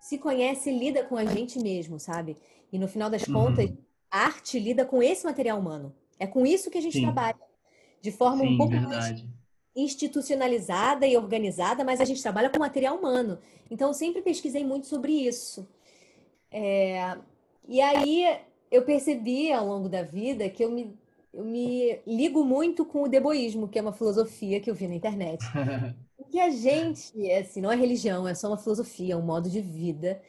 [0.00, 2.36] se conhece e lida com a gente mesmo, sabe?
[2.72, 3.34] E no final das uhum.
[3.34, 3.70] contas,
[4.10, 5.94] a arte lida com esse material humano.
[6.18, 7.02] É com isso que a gente Sim.
[7.02, 7.40] trabalha.
[8.00, 8.96] De forma Sim, um pouco verdade.
[8.96, 9.41] mais
[9.74, 13.38] institucionalizada e organizada, mas a gente trabalha com material humano.
[13.70, 15.66] Então, eu sempre pesquisei muito sobre isso.
[16.50, 17.16] É...
[17.68, 18.38] E aí,
[18.70, 20.94] eu percebi ao longo da vida que eu me,
[21.32, 24.94] eu me ligo muito com o deboísmo, que é uma filosofia que eu vi na
[24.94, 25.42] internet.
[26.30, 29.60] que a gente, assim, não é religião, é só uma filosofia, é um modo de
[29.60, 30.20] vida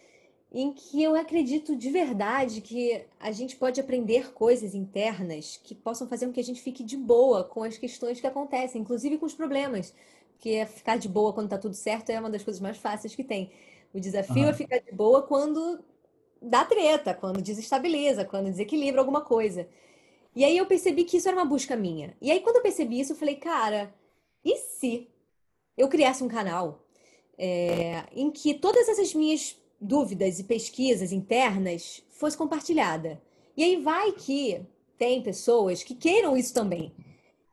[0.54, 6.08] em que eu acredito de verdade que a gente pode aprender coisas internas que possam
[6.08, 9.26] fazer com que a gente fique de boa com as questões que acontecem, inclusive com
[9.26, 9.96] os problemas.
[10.34, 13.24] Porque ficar de boa quando tá tudo certo é uma das coisas mais fáceis que
[13.24, 13.52] tem.
[13.92, 14.50] O desafio uhum.
[14.50, 15.84] é ficar de boa quando
[16.40, 19.68] dá treta, quando desestabiliza, quando desequilibra alguma coisa.
[20.36, 22.16] E aí eu percebi que isso era uma busca minha.
[22.22, 23.92] E aí quando eu percebi isso, eu falei, cara,
[24.46, 25.10] e se
[25.76, 26.86] eu criasse um canal
[27.40, 33.22] é, em que todas essas minhas dúvidas e pesquisas internas fosse compartilhada.
[33.56, 34.62] E aí vai que
[34.98, 36.92] tem pessoas que queiram isso também.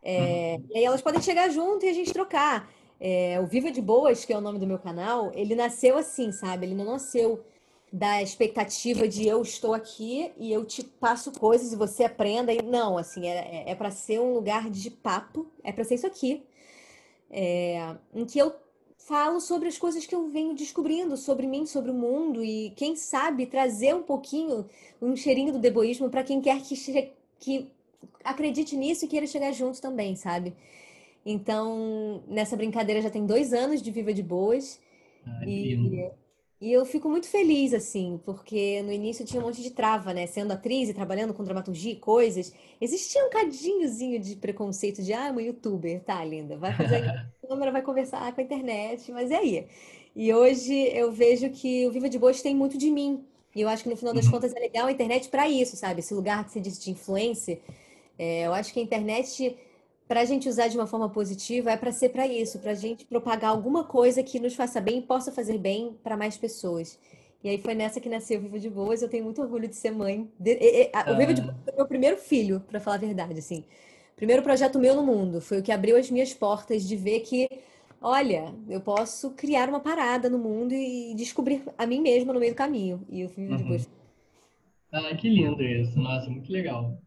[0.03, 0.67] É, uhum.
[0.71, 2.71] E aí elas podem chegar junto e a gente trocar.
[2.99, 6.31] É, o Viva de Boas, que é o nome do meu canal, ele nasceu assim,
[6.33, 6.67] sabe?
[6.67, 7.43] Ele não nasceu
[7.93, 12.53] da expectativa de eu estou aqui e eu te passo coisas e você aprenda.
[12.53, 15.97] E não, assim, é, é, é para ser um lugar de papo, é para ser
[15.97, 16.43] isso aqui.
[17.31, 18.55] É, em que eu
[19.07, 22.97] falo sobre as coisas que eu venho descobrindo sobre mim, sobre o mundo e quem
[22.97, 24.67] sabe trazer um pouquinho,
[25.01, 27.69] um cheirinho do deboísmo para quem quer que, que
[28.23, 30.55] acredite nisso e queira chegar junto também, sabe?
[31.25, 34.81] Então, nessa brincadeira já tem dois anos de Viva de Boas.
[35.27, 36.11] Ai, e,
[36.61, 40.27] e eu fico muito feliz, assim, porque no início tinha um monte de trava, né?
[40.27, 45.31] Sendo atriz e trabalhando com dramaturgia e coisas, existia um cadinhozinho de preconceito de, ah,
[45.31, 49.35] uma youtuber, tá, linda, vai fazer a câmera, vai conversar com a internet, mas e
[49.35, 49.67] aí?
[50.15, 53.25] E hoje eu vejo que o Viva de Boas tem muito de mim.
[53.55, 54.33] E eu acho que no final das uhum.
[54.33, 56.01] contas é legal a internet para isso, sabe?
[56.01, 57.59] Esse lugar que você disse de influência.
[58.19, 59.57] É, eu acho que a internet
[60.11, 62.75] para a gente usar de uma forma positiva é para ser para isso, para a
[62.75, 66.99] gente propagar alguma coisa que nos faça bem e possa fazer bem para mais pessoas.
[67.45, 69.03] E aí foi nessa que nasceu o Viva de Boas.
[69.03, 70.29] Eu tenho muito orgulho de ser mãe.
[70.37, 71.45] O Viva de ah.
[71.45, 73.65] Boas foi meu primeiro filho, para falar a verdade, assim.
[74.17, 75.41] Primeiro projeto meu no mundo.
[75.41, 77.49] Foi o que abriu as minhas portas de ver que,
[78.03, 82.53] olha, eu posso criar uma parada no mundo e descobrir a mim mesma no meio
[82.53, 83.07] do caminho.
[83.09, 83.57] E o Viva uhum.
[83.59, 83.91] de Boas.
[84.91, 85.97] Ah, que lindo isso.
[86.01, 86.99] Nossa, muito legal.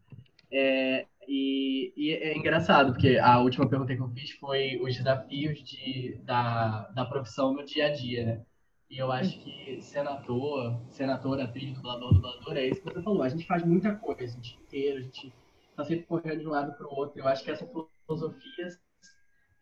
[0.50, 5.60] É, e, e, é engraçado, porque a última pergunta que eu fiz foi os desafios
[5.64, 8.46] de, da, da profissão no dia a dia, né?
[8.90, 13.24] E eu acho que senador, senadora, atriz, dublador, dublador, é isso que você falou.
[13.24, 15.34] A gente faz muita coisa o dia inteiro, a gente
[15.76, 17.20] tá sempre correndo de um lado para o outro.
[17.20, 18.68] Eu acho que essa filosofia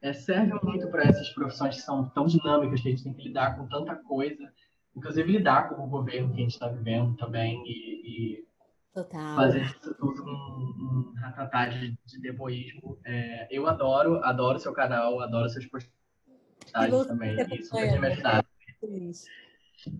[0.02, 3.24] é, serve muito para essas profissões que são tão dinâmicas, que a gente tem que
[3.24, 4.52] lidar com tanta coisa,
[4.96, 8.46] inclusive lidar com o governo que a gente está vivendo também e, e
[8.94, 9.36] Total.
[9.38, 13.00] fazer isso tudo um, um de, de deboísmo.
[13.06, 17.36] É, eu adoro, adoro seu canal, adoro seus postagens também.
[17.54, 18.46] Isso vai me ajudar.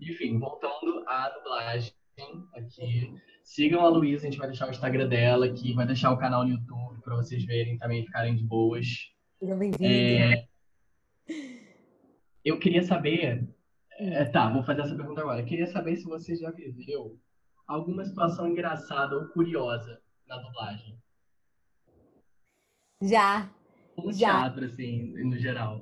[0.00, 1.94] Enfim, voltando à dublagem
[2.54, 3.14] aqui.
[3.42, 6.44] Sigam a Luísa, a gente vai deixar o Instagram dela aqui, vai deixar o canal
[6.44, 8.86] no YouTube para vocês verem também ficarem de boas.
[9.40, 9.86] Sejam bem-vindos.
[9.86, 10.46] É,
[12.44, 13.48] eu queria saber.
[13.98, 15.40] É, tá, vou fazer essa pergunta agora.
[15.40, 17.18] Eu queria saber se você já viveu
[17.72, 20.98] alguma situação engraçada ou curiosa na dublagem?
[23.00, 23.50] Já.
[23.96, 24.40] No já.
[24.40, 25.80] teatro, assim, no geral.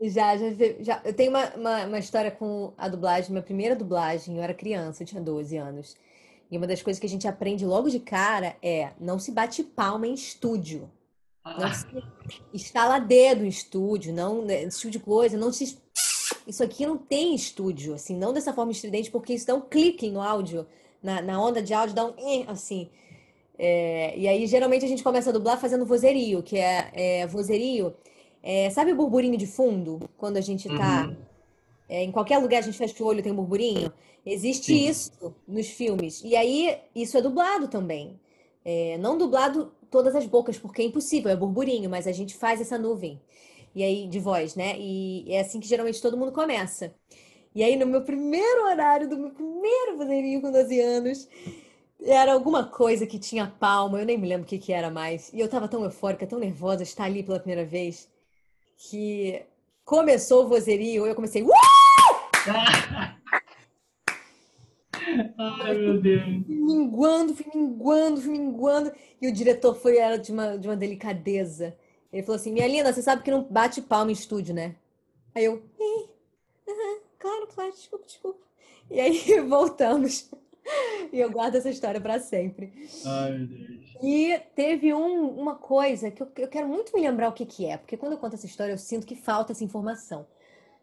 [0.00, 0.46] Já, já,
[0.80, 1.02] já.
[1.04, 5.02] Eu tenho uma, uma, uma, história com a dublagem, minha primeira dublagem, eu era criança,
[5.02, 5.96] eu tinha 12 anos.
[6.50, 9.62] E uma das coisas que a gente aprende logo de cara é não se bate
[9.62, 10.90] palma em estúdio.
[11.44, 11.86] Não Ah, se
[12.52, 15.78] estala dedo em estúdio, não esse tipo de coisa, não se
[16.46, 20.10] isso aqui não tem estúdio, assim, não dessa forma estridente, porque isso dá um clique
[20.10, 20.66] no áudio,
[21.02, 22.14] na, na onda de áudio, dá um
[22.48, 22.90] assim.
[23.58, 26.90] É, e aí, geralmente, a gente começa a dublar fazendo vozerio, que é,
[27.22, 27.94] é vozerio.
[28.42, 30.00] é, sabe o burburinho de fundo?
[30.16, 31.16] Quando a gente tá uhum,
[31.88, 33.92] é, em qualquer lugar, a gente fecha o olho, tem um burburinho.
[34.24, 34.88] Existe sim.
[34.88, 36.22] isso nos filmes.
[36.24, 38.18] E aí, isso é dublado também.
[38.64, 42.60] É, não dublado todas as bocas, porque é impossível, é burburinho, mas a gente faz
[42.60, 43.20] essa nuvem.
[43.74, 44.76] E aí, de voz, né?
[44.78, 46.94] E é assim que geralmente todo mundo começa.
[47.54, 51.28] E aí, no meu primeiro horário, do meu primeiro vozerio com 12 anos,
[52.02, 55.32] era alguma coisa que tinha palma, eu nem me lembro o que que era mais.
[55.32, 58.08] E eu tava tão eufórica, tão nervosa de estar ali pela primeira vez,
[58.76, 59.42] que
[59.84, 61.50] começou o vozerio, eu comecei, "Uh!"
[65.38, 66.22] Ai, meu Deus.
[66.22, 68.92] fui minguando, fui minguando, fui minguando.
[69.20, 71.76] E o diretor foi era de uma, de uma delicadeza.
[72.12, 74.76] Ele falou assim: Minha linda, você sabe que não bate palma em estúdio, né?
[75.34, 76.08] Aí eu, "Ih,
[76.68, 78.40] aham, claro, claro, desculpa, desculpa.
[78.90, 80.28] E aí voltamos.
[81.12, 82.72] E eu guardo essa história para sempre.
[83.06, 83.90] Ai, meu Deus.
[84.02, 87.66] E teve um- uma coisa que eu, eu quero muito me lembrar o que que
[87.66, 90.26] é, porque quando eu conto essa história eu sinto que falta essa informação.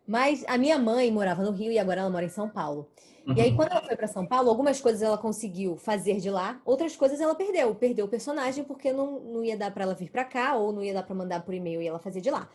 [0.08, 2.90] Mas a minha mãe morava no Rio e agora ela mora em São Paulo.
[3.36, 3.58] E aí, Uhum.
[3.58, 7.20] quando ela foi para São Paulo, algumas coisas ela conseguiu fazer de lá, outras coisas
[7.20, 7.76] ela perdeu.
[7.76, 10.82] Perdeu o personagem porque não, não ia dar para ela vir para cá, ou não
[10.82, 12.50] ia dar para mandar por e-mail e ela fazer de lá.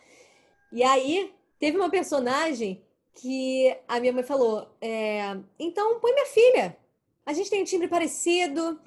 [0.71, 2.81] E aí, teve uma personagem
[3.15, 6.77] que a minha mãe falou: é, então põe minha filha.
[7.25, 8.77] A gente tem um timbre parecido,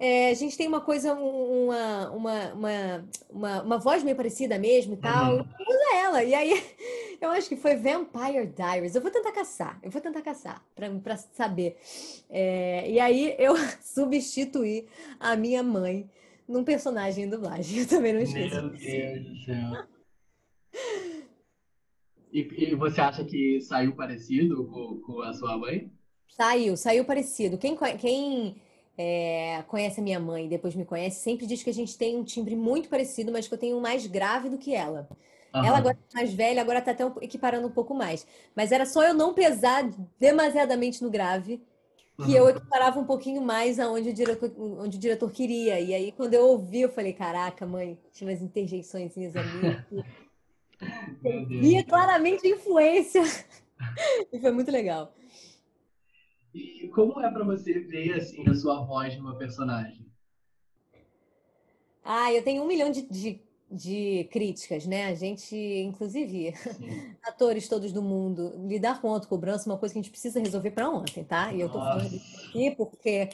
[0.00, 4.58] é, a gente tem uma coisa, um- uma, uma, uma, uma, uma voz meio parecida
[4.58, 5.36] mesmo e tal.
[5.36, 5.40] Uhum.
[5.68, 6.24] Usa ela.
[6.24, 6.60] E aí,
[7.20, 8.94] eu acho que foi Vampire Diaries.
[8.96, 10.60] Eu vou tentar caçar, eu vou tentar caçar
[11.02, 11.76] pra saber.
[12.28, 14.88] É, e aí, eu substituí
[15.20, 16.10] a minha mãe
[16.48, 17.78] num personagem em dublagem.
[17.80, 18.70] Eu também não esqueço Meu.
[18.70, 19.86] Deus do céu.
[22.34, 22.40] E,
[22.72, 25.90] e você acha que saiu parecido com, com a sua mãe?
[26.28, 27.56] Saiu, saiu parecido.
[27.58, 28.60] Quem, quem
[28.98, 32.16] é, conhece a minha mãe e depois me conhece, sempre diz que a gente tem
[32.16, 35.08] um timbre muito parecido, mas que eu tenho um mais grave do que ela.
[35.60, 35.78] Ela Aham.
[35.78, 38.26] agora é mais velha, agora tá até equiparando um pouco mais.
[38.54, 39.84] Mas era só eu não pesar
[40.18, 41.62] demasiadamente no grave,
[42.18, 42.34] que Uhum.
[42.34, 45.80] eu equiparava um pouquinho mais aonde o diretor, onde o diretor queria.
[45.80, 49.80] E aí, quando eu ouvi, eu falei, caraca, mãe, tinha umas interjeiçõezinhas ali.
[51.60, 53.22] Via claramente influência.
[54.32, 55.12] E foi muito legal.
[56.54, 60.06] E como é pra você ver assim a sua voz numa personagem?
[62.02, 65.06] Ah, eu tenho um milhão de, de, de críticas, né?
[65.06, 66.54] A gente, inclusive,
[67.24, 70.70] atores todos do mundo, lidar com autocobrança é uma coisa que a gente precisa resolver
[70.70, 71.52] para ontem, tá?
[71.52, 73.30] E eu tô falando isso aqui porque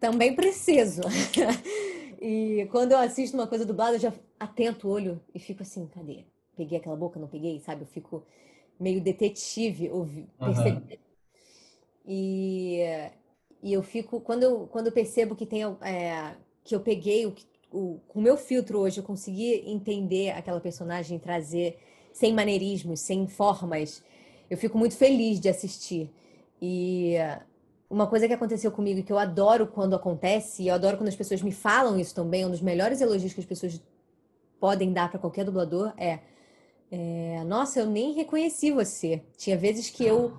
[0.00, 1.02] também preciso.
[2.24, 5.88] E quando eu assisto uma coisa dublada, eu já atento o olho e fico assim,
[5.88, 6.24] cadê?
[6.56, 7.82] Peguei aquela boca, não peguei, sabe?
[7.82, 8.24] Eu fico
[8.78, 10.54] meio detetive, ouvi, Aham.
[10.54, 11.00] percebi.
[12.04, 12.80] E,
[13.62, 16.34] e eu fico, quando eu, quando eu percebo que tem, é,
[16.64, 17.34] que eu peguei o,
[17.70, 21.78] o, com o meu filtro hoje, eu consegui entender aquela personagem, trazer
[22.12, 24.02] sem maneirismos, sem formas,
[24.50, 26.10] eu fico muito feliz de assistir.
[26.60, 27.14] E
[27.88, 31.08] uma coisa que aconteceu comigo e que eu adoro quando acontece, e eu adoro quando
[31.08, 33.80] as pessoas me falam isso também, um dos melhores elogios que as pessoas
[34.60, 36.20] podem dar para qualquer dublador é,
[36.94, 39.22] é, nossa, eu nem reconheci você.
[39.38, 40.36] Tinha vezes que eu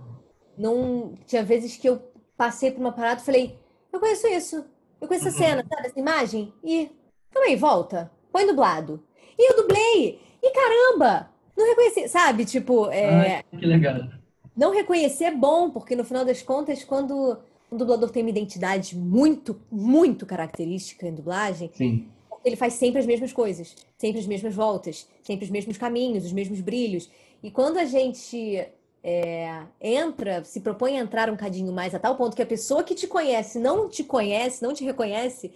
[0.56, 2.00] não, tinha vezes que eu
[2.38, 3.60] passei por uma parada e falei,
[3.92, 4.63] eu conheço isso,
[5.02, 6.54] eu conheço essa cena, sabe, essa imagem?
[6.63, 6.92] E,
[7.32, 9.04] calma aí, volta, põe dublado.
[9.36, 10.22] E eu dublei!
[10.44, 11.32] E caramba!
[11.58, 12.46] Não reconheci, sabe?
[12.46, 14.10] Tipo, é, Ai, que legal.
[14.56, 17.36] não reconhecer é bom, porque no final das contas, quando
[17.72, 22.08] um dublador tem uma identidade muito, muito característica em dublagem, Sim.
[22.44, 26.34] Ele faz sempre as mesmas coisas, sempre as mesmas voltas, sempre os mesmos caminhos, os
[26.34, 27.10] mesmos brilhos.
[27.41, 28.66] E quando a gente
[29.04, 32.84] é, entra, se propõe a entrar um cadinho mais a tal ponto que a pessoa
[32.84, 35.52] que te conhece não te conhece, não te reconhece,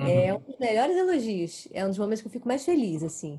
[0.00, 0.34] é Uhum.
[0.34, 1.68] um dos melhores elogios.
[1.72, 3.38] É um dos momentos que eu fico mais feliz, assim.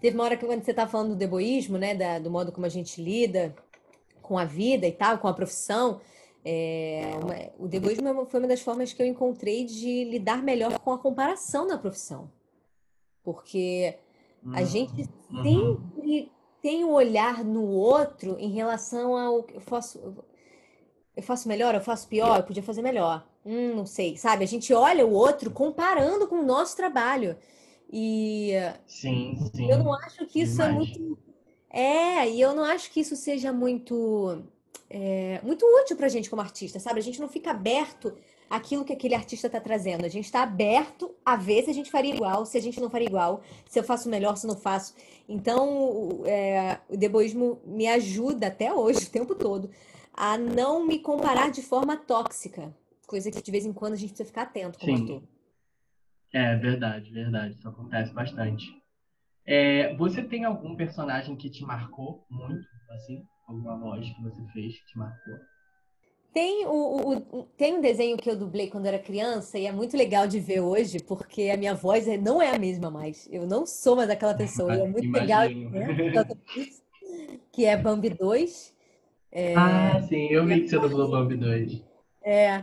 [0.00, 2.66] Teve uma hora que quando você tá falando do deboísmo, né, da- do modo como
[2.66, 3.54] a gente lida
[4.22, 6.00] com a vida e tal, com a profissão,
[6.44, 10.78] é, uma- o deboísmo é foi uma das formas que eu encontrei de lidar melhor
[10.80, 12.30] com a comparação na profissão.
[13.32, 13.96] Porque
[14.52, 15.42] a gente Uhum.
[15.42, 20.00] sempre tem um olhar no outro em relação ao eu faço
[21.16, 23.26] eu faço melhor, eu faço pior, eu podia fazer melhor.
[23.44, 24.44] Hum, não sei, sabe?
[24.44, 27.36] A gente olha o outro comparando com o nosso trabalho.
[27.92, 28.52] E
[28.86, 29.68] Sim, sim.
[29.70, 31.18] eu não acho que isso é muito.
[31.70, 34.42] É, e eu não acho que isso seja muito
[34.90, 37.00] é, muito útil pra gente como artista, sabe?
[37.00, 38.14] A gente não fica aberto
[38.48, 40.04] àquilo que aquele artista está trazendo.
[40.04, 42.90] A gente está aberto a ver se a gente faria igual, se a gente não
[42.90, 44.94] faria igual, se eu faço melhor, se não faço.
[45.28, 49.70] Então, é, o deboísmo me ajuda até hoje, o tempo todo,
[50.12, 52.74] a não me comparar de forma tóxica.
[53.06, 55.04] Coisa que de vez em quando a gente precisa ficar atento como Sim.
[55.04, 55.22] ator.
[56.32, 57.54] É verdade, verdade.
[57.54, 58.66] Isso acontece bastante.
[59.46, 63.24] É, você tem algum personagem que te marcou muito, assim?
[63.46, 65.38] Alguma voz que você fez que te marcou?
[66.32, 69.72] Tem, o, o- o- tem um desenho que eu dublei quando era criança e é
[69.72, 73.28] muito legal de ver hoje, porque a minha voz é- não é a mesma mais.
[73.30, 74.72] Eu não sou mais aquela pessoa.
[74.74, 75.70] É muito legal Imagino.
[76.54, 76.82] disso,
[77.52, 78.72] que é Bambi 2.
[79.56, 81.82] Ah, sim, eu vi que você dublou Bambi 2.
[82.22, 82.62] É,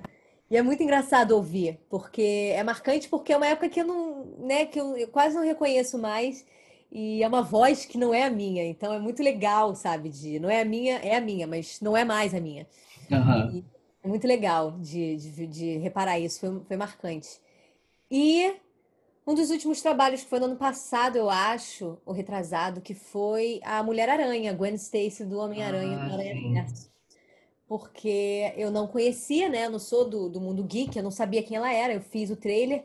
[0.49, 4.25] e é muito engraçado ouvir, porque é marcante porque é uma época que eu não,
[4.39, 6.45] né, que eu, eu quase não reconheço mais
[6.91, 10.39] e é uma voz que não é a minha, então é muito legal, sabe, de,
[10.39, 12.67] não é a minha, é a minha, mas não é mais a minha.
[13.11, 13.63] Aham.
[14.03, 17.39] É muito legal de, de, de reparar isso, foi, foi marcante.
[18.09, 18.53] E
[19.25, 23.59] um dos últimos trabalhos que foi no ano passado, eu acho, ou retrasado, que foi
[23.63, 26.13] a Mulher-Aranha, Gwen Stacy do Homem-Aranha Ah.
[26.13, 26.91] Aranha-Verso.
[27.67, 29.65] Porque eu não conhecia, né?
[29.65, 31.95] Eu não sou do, do mundo geek, eu não sabia quem ela era.
[31.95, 32.83] Eu fiz o trailer,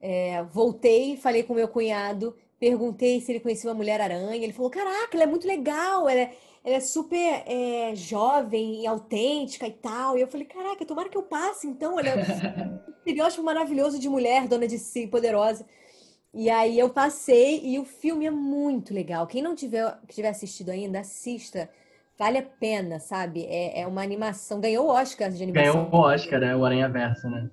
[0.00, 4.42] é, voltei, falei com meu cunhado, perguntei se ele conhecia uma Mulher-Aranha.
[4.42, 8.86] Ele falou: Caraca, ela é muito legal, ela é, ela é super é, jovem e
[8.86, 10.16] autêntica e tal.
[10.16, 11.98] E eu falei: Caraca, tomara que eu passe, então.
[11.98, 12.20] Ela é um
[12.98, 15.66] estereótipo maravilhoso de mulher, dona de si, poderosa.
[16.32, 19.26] E aí eu passei e o filme é muito legal.
[19.26, 21.68] Quem não tiver, que tiver assistido ainda, assista.
[22.18, 23.46] Vale a pena, sabe?
[23.46, 24.60] É, é uma animação.
[24.60, 25.90] Ganhou o Oscar de Ganhou animação.
[25.90, 26.54] o Oscar, né?
[26.54, 27.50] O Aranha Verso, né?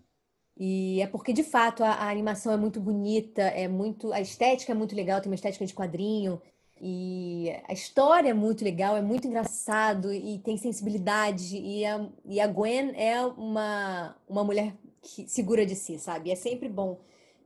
[0.60, 4.74] E é porque, de fato, a, a animação é muito bonita, é muito, a estética
[4.74, 6.42] é muito legal, tem uma estética de quadrinho,
[6.82, 12.40] e a história é muito legal, é muito engraçado, e tem sensibilidade, e a, e
[12.40, 16.30] a Gwen é uma, uma mulher que, segura de si, sabe?
[16.30, 17.00] E é sempre bom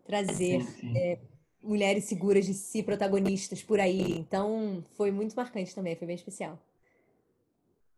[0.06, 1.18] trazer Sim, sim.
[1.64, 4.14] mulheres seguras de si, protagonistas por aí.
[4.14, 6.60] Então, foi muito marcante também, foi bem especial.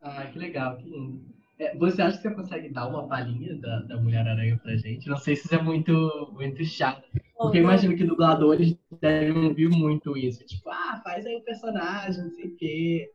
[0.02, 1.43] Ah, que legal, que lindo.
[1.64, 5.08] É, você acha que você consegue dar uma palhinha da, da Mulher-Aranha pra gente?
[5.08, 7.08] Não sei se isso é muito, muito chato.
[7.38, 10.46] Porque eu imagino que dubladores devem ouvir muito isso.
[10.46, 13.12] Tipo, ah, faz aí o personagem, não sei o quê.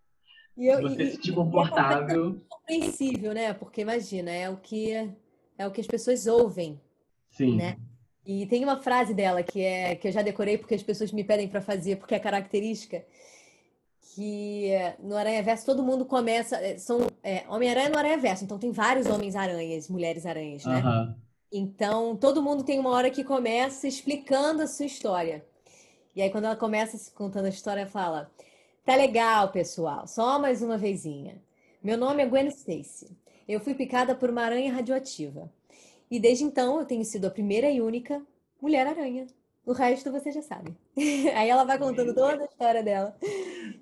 [0.56, 2.40] E eu, você se sentir e- confortável.
[2.48, 3.52] compreensível, né?
[3.52, 4.92] Porque imagina, é o que
[5.58, 6.80] é o que as pessoas ouvem,
[7.30, 7.56] Sim.
[7.56, 7.76] né?
[8.24, 11.24] E tem uma frase dela que é que eu já decorei porque as pessoas me
[11.24, 13.04] pedem para fazer, porque é característica,
[14.14, 18.44] que é, no Aranha Verso todo mundo começa, é, são é, Homem-Aranha no Aranha Verso,
[18.44, 20.78] então tem vários homens-aranhas, mulheres-aranhas, né?
[20.78, 21.16] Aham.
[21.50, 25.44] Então, todo mundo tem uma hora que começa explicando a sua história.
[26.14, 28.30] E aí, quando ela começa contando a história, fala:
[28.84, 31.40] Tá legal, pessoal, só mais uma vezinha.
[31.82, 33.16] Meu nome é Gwen Stacy.
[33.48, 35.50] Eu fui picada por uma aranha radioativa.
[36.10, 38.22] E desde então eu tenho sido a primeira e única
[38.60, 39.26] mulher-aranha.
[39.68, 40.74] O resto você já sabe.
[41.36, 43.14] Aí ela vai contando toda a história dela.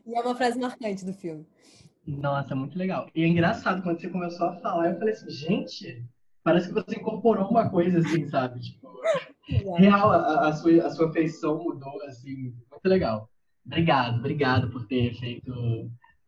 [0.05, 1.47] E é uma frase marcante do filme.
[2.05, 3.09] Nossa, muito legal.
[3.15, 6.05] E é engraçado, quando você começou a falar, eu falei assim, gente,
[6.43, 8.59] parece que você incorporou uma coisa assim, sabe?
[8.59, 9.01] Tipo,
[9.77, 13.31] real, a, a sua, a sua feição mudou, assim, muito legal.
[13.65, 15.53] Obrigado, obrigado por ter feito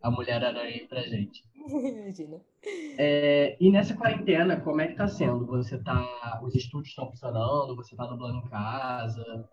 [0.00, 1.42] a Mulher-Aranha aí pra gente.
[1.72, 2.40] Imagina.
[2.98, 5.46] É, e nessa quarentena, como é que tá sendo?
[5.46, 6.40] Você tá.
[6.42, 7.76] Os estúdios estão funcionando?
[7.76, 9.48] Você tá dublando em casa?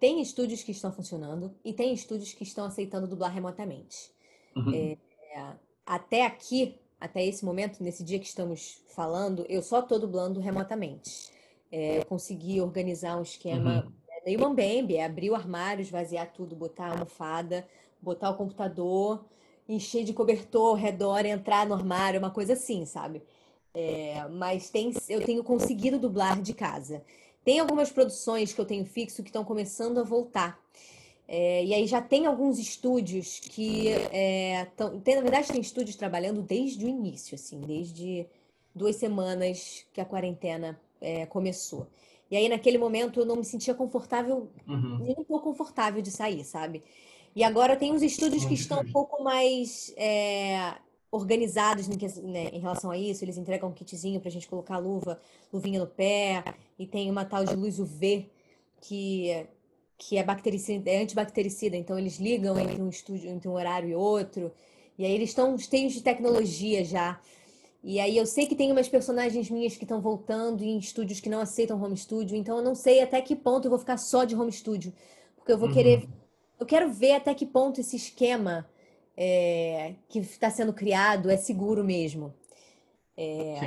[0.00, 4.12] Tem estúdios que estão funcionando e tem estúdios que estão aceitando dublar remotamente.
[4.56, 4.96] Uhum.
[5.84, 11.30] Até aqui, até esse momento, nesse dia que estamos falando, eu só estou dublando remotamente.
[11.70, 13.92] É, eu consegui organizar um esquema Uhum.
[14.08, 17.66] é, da Human Bambi, é abrir o armário, esvaziar tudo, botar a almofada,
[18.00, 19.24] botar o computador,
[19.68, 23.22] encher de cobertor ao redor, entrar no armário, uma coisa assim, sabe?
[23.74, 27.02] É, mas tem, eu tenho conseguido dublar de casa.
[27.44, 30.58] Tem algumas produções que eu tenho fixo que estão começando a voltar.
[31.26, 35.94] É, e aí já tem alguns estúdios que é, tão, tem, na verdade tem estúdios
[35.96, 38.26] trabalhando desde o início, assim, desde
[38.74, 41.86] duas semanas que a quarentena é, começou.
[42.30, 44.98] E aí naquele momento eu não me sentia confortável, Uhum.
[45.00, 46.82] nem um pouco confortável de sair, sabe?
[47.34, 50.74] E agora tem uns estúdios que estão um pouco mais é,
[51.10, 53.24] organizados em, né, em relação a isso.
[53.24, 55.20] Eles entregam um kitzinho pra gente colocar a luva,
[55.52, 56.42] luvinha no pé,
[56.78, 58.28] e tem uma tal de luz UV
[58.80, 59.46] que
[59.98, 63.94] que é bactericida, é antibactericida, então eles ligam entre um estúdio, entre um horário e
[63.96, 64.52] outro,
[64.96, 67.20] e aí eles estão cheios de tecnologia já.
[67.82, 71.28] E aí eu sei que tem umas personagens minhas que estão voltando em estúdios que
[71.28, 74.24] não aceitam home studio, então eu não sei até que ponto eu vou ficar só
[74.24, 74.92] de home studio,
[75.36, 76.08] porque eu vou querer, Uhum.
[76.58, 78.68] Eu quero ver até que ponto esse esquema
[79.16, 82.32] é, que está sendo criado é seguro mesmo.
[83.16, 83.58] É.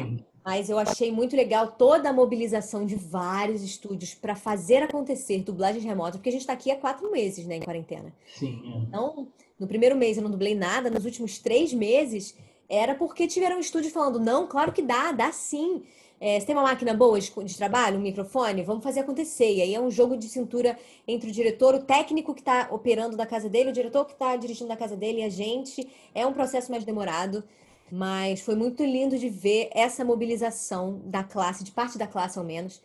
[0.44, 5.84] Mas eu achei muito legal toda a mobilização de vários estúdios para fazer acontecer dublagens
[5.84, 8.12] remotas, porque a gente está aqui há quatro meses, né, em quarentena.
[8.36, 8.60] Sim.
[8.66, 8.78] É.
[8.80, 9.28] Então,
[9.60, 12.36] no primeiro mês eu não dublei nada, nos últimos três meses
[12.68, 15.84] era porque tiveram um estúdio falando: não, claro que dá, dá sim.
[16.24, 18.62] É, você tem uma máquina boa de, de, trabalho, um microfone?
[18.62, 19.56] Vamos fazer acontecer.
[19.56, 23.18] E aí é um jogo de cintura entre o diretor, o técnico que está operando
[23.18, 25.90] da casa dele, o diretor que está dirigindo da casa dele e a gente.
[26.14, 27.44] É um processo mais demorado.
[27.92, 32.46] Mas foi muito lindo de ver essa mobilização da classe, de parte da classe ao
[32.46, 32.80] menos,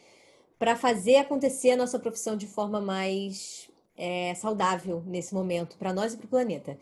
[0.59, 3.69] para fazer acontecer a nossa profissão de forma mais
[3.99, 6.73] é, saudável nesse momento, para nós e para o planeta.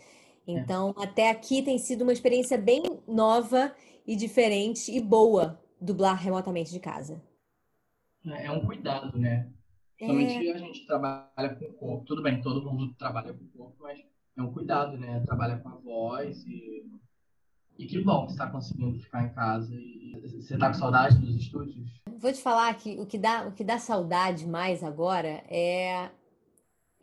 [0.47, 0.53] É.
[0.53, 1.05] Então, é.
[1.05, 3.75] até aqui tem sido uma experiência bem nova
[4.07, 7.23] e diferente e boa dublar remotamente de casa.
[8.27, 9.51] É, é um cuidado, né?
[9.99, 10.53] Somente é...
[10.53, 12.05] a gente trabalha com o corpo.
[12.05, 14.01] Tudo bem, todo mundo trabalha com o corpo, mas
[14.37, 15.21] é um cuidado, né?
[15.21, 16.85] Trabalha com a voz e
[17.79, 19.75] e que bom que você está conseguindo ficar em casa.
[19.75, 21.91] E você está com saudade dos estúdios?
[22.19, 26.09] Vou te falar que o que dá, o que dá saudade mais agora é,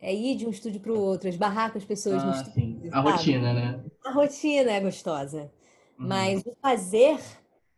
[0.00, 2.82] é ir de um estúdio para o outro, esbarrar com as pessoas ah, no estúdio.
[2.82, 2.90] Sim.
[2.90, 3.84] A rotina, né?
[4.04, 5.52] A rotina é gostosa.
[5.98, 6.08] Uhum.
[6.08, 7.20] Mas o fazer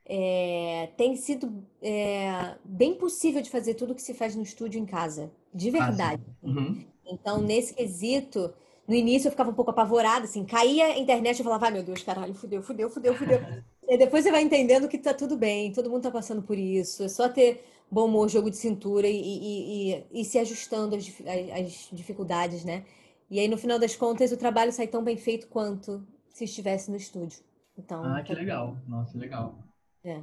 [0.06, 4.86] é, tem sido é, bem possível de fazer tudo que se faz no estúdio em
[4.86, 5.30] casa.
[5.52, 6.22] De ah, verdade.
[6.42, 6.84] Ah, uhum.
[7.06, 8.52] Então, nesse quesito
[8.86, 11.82] no início eu ficava um pouco apavorada, assim, caía a internet eu falava, ai meu
[11.82, 13.40] Deus, caralho, fudeu, fudeu, fudeu, fudeu.
[13.88, 17.02] e depois você vai entendendo que tá tudo bem, todo mundo tá passando por isso,
[17.02, 21.06] é só ter bom humor, jogo de cintura e, e, e, e se ajustando às,
[21.06, 22.84] às dificuldades, né?
[23.30, 26.90] E aí, no final das contas, o trabalho sai tão bem feito quanto se estivesse
[26.90, 27.40] no estúdio.
[27.76, 28.38] Então, ah, que tá...
[28.38, 28.76] legal.
[28.86, 29.58] Nossa, legal.
[30.04, 30.22] É.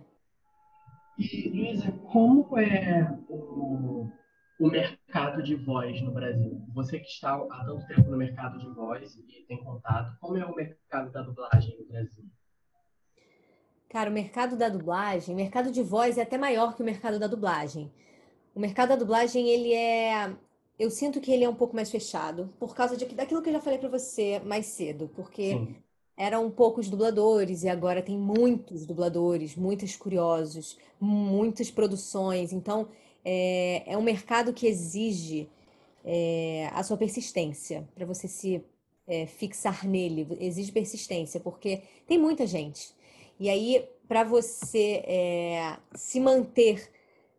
[1.18, 4.10] E, Luísa, como é o,
[4.60, 6.62] o mercado de voz no Brasil?
[6.74, 10.46] Você que está há tanto tempo no mercado de voz e tem contato, como é
[10.46, 12.24] o mercado da dublagem no Brasil?
[13.90, 17.20] Cara, o mercado da dublagem, o mercado de voz é até maior que o mercado
[17.20, 17.92] da dublagem.
[18.56, 20.34] O mercado da dublagem, ele é.
[20.80, 23.54] Eu sinto que ele é um pouco mais fechado, por causa de, daquilo que eu
[23.54, 25.76] já falei para você mais cedo, porque Sim.
[26.18, 32.53] Eram poucos dubladores e agora tem muitos dubladores, muitos curiosos, muitas produções.
[32.53, 32.88] Então,
[33.24, 35.49] é, é um mercado que exige
[36.03, 38.64] é, a sua persistência, para você se
[39.07, 42.93] é, fixar nele, exige persistência, porque tem muita gente.
[43.39, 46.89] E aí, para você é, se manter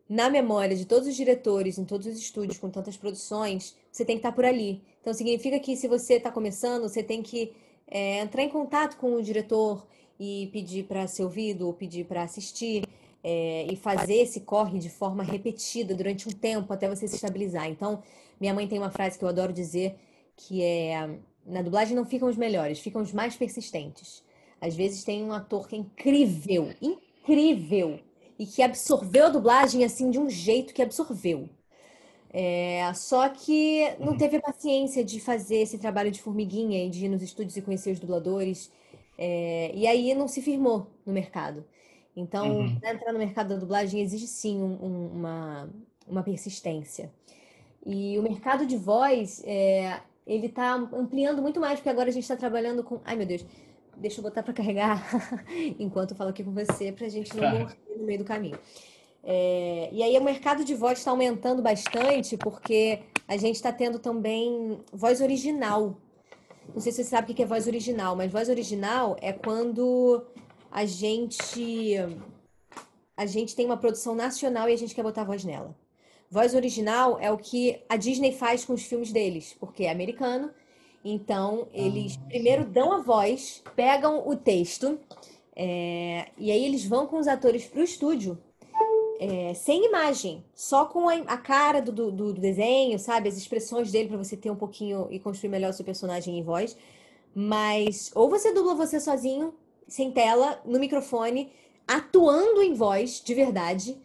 [0.09, 4.17] na memória de todos os diretores, em todos os estúdios, com tantas produções, você tem
[4.17, 4.81] que estar tá por ali.
[5.01, 7.53] Então, significa que se você está começando, você tem que
[7.93, 9.85] é, entrar em contato com o diretor
[10.19, 12.83] e pedir para ser ouvido, ou pedir para assistir
[13.23, 17.69] é, e fazer esse corre de forma repetida durante um tempo até você se estabilizar.
[17.69, 18.01] Então,
[18.41, 19.95] minha mãe tem uma frase que eu adoro dizer,
[20.35, 21.07] que é
[21.45, 24.23] na dublagem não ficam os melhores, ficam os mais persistentes.
[24.59, 27.99] Às vezes tem um ator que é incrível, incrível,
[28.39, 31.47] e que absorveu a dublagem assim de um jeito que absorveu.
[32.35, 37.05] É, só que não teve a paciência de fazer esse trabalho de formiguinha e de
[37.05, 38.71] ir nos estúdios e conhecer os dubladores.
[39.17, 41.63] É, e aí não se firmou no mercado.
[42.15, 42.79] Então, uhum.
[42.79, 45.69] para entrar no mercado da dublagem exige sim um, um, uma,
[46.07, 47.11] uma persistência.
[47.85, 52.23] E o mercado de voz, é, ele está ampliando muito mais, porque agora a gente
[52.23, 52.99] está trabalhando com.
[53.03, 53.45] Ai, meu Deus,
[53.97, 55.03] deixa eu botar para carregar
[55.77, 58.57] enquanto eu falo aqui com você, para a gente não morrer no meio do caminho.
[59.23, 63.99] É, e aí o mercado de voz está aumentando bastante, porque a gente está tendo
[63.99, 65.97] também voz original.
[66.73, 70.25] Não sei se você sabe o que é voz original, mas voz original é quando
[70.71, 71.97] a gente
[73.15, 75.75] a gente tem uma produção nacional e a gente quer botar voz nela.
[76.29, 80.49] Voz original é o que a Disney faz com os filmes deles, porque é americano.
[81.05, 84.99] Então, eles ah, primeiro dão a voz, pegam o texto,
[85.55, 88.37] é, e aí eles vão com os atores para o estúdio,
[89.19, 93.29] é, sem imagem, só com a, a cara do, do, do, desenho, sabe?
[93.29, 96.43] As expressões dele para você ter um pouquinho e construir melhor o seu personagem em
[96.43, 96.77] voz.
[97.33, 99.53] Mas ou você dubla você sozinho,
[99.87, 101.51] sem tela, no microfone,
[101.87, 103.97] atuando em voz, de verdade.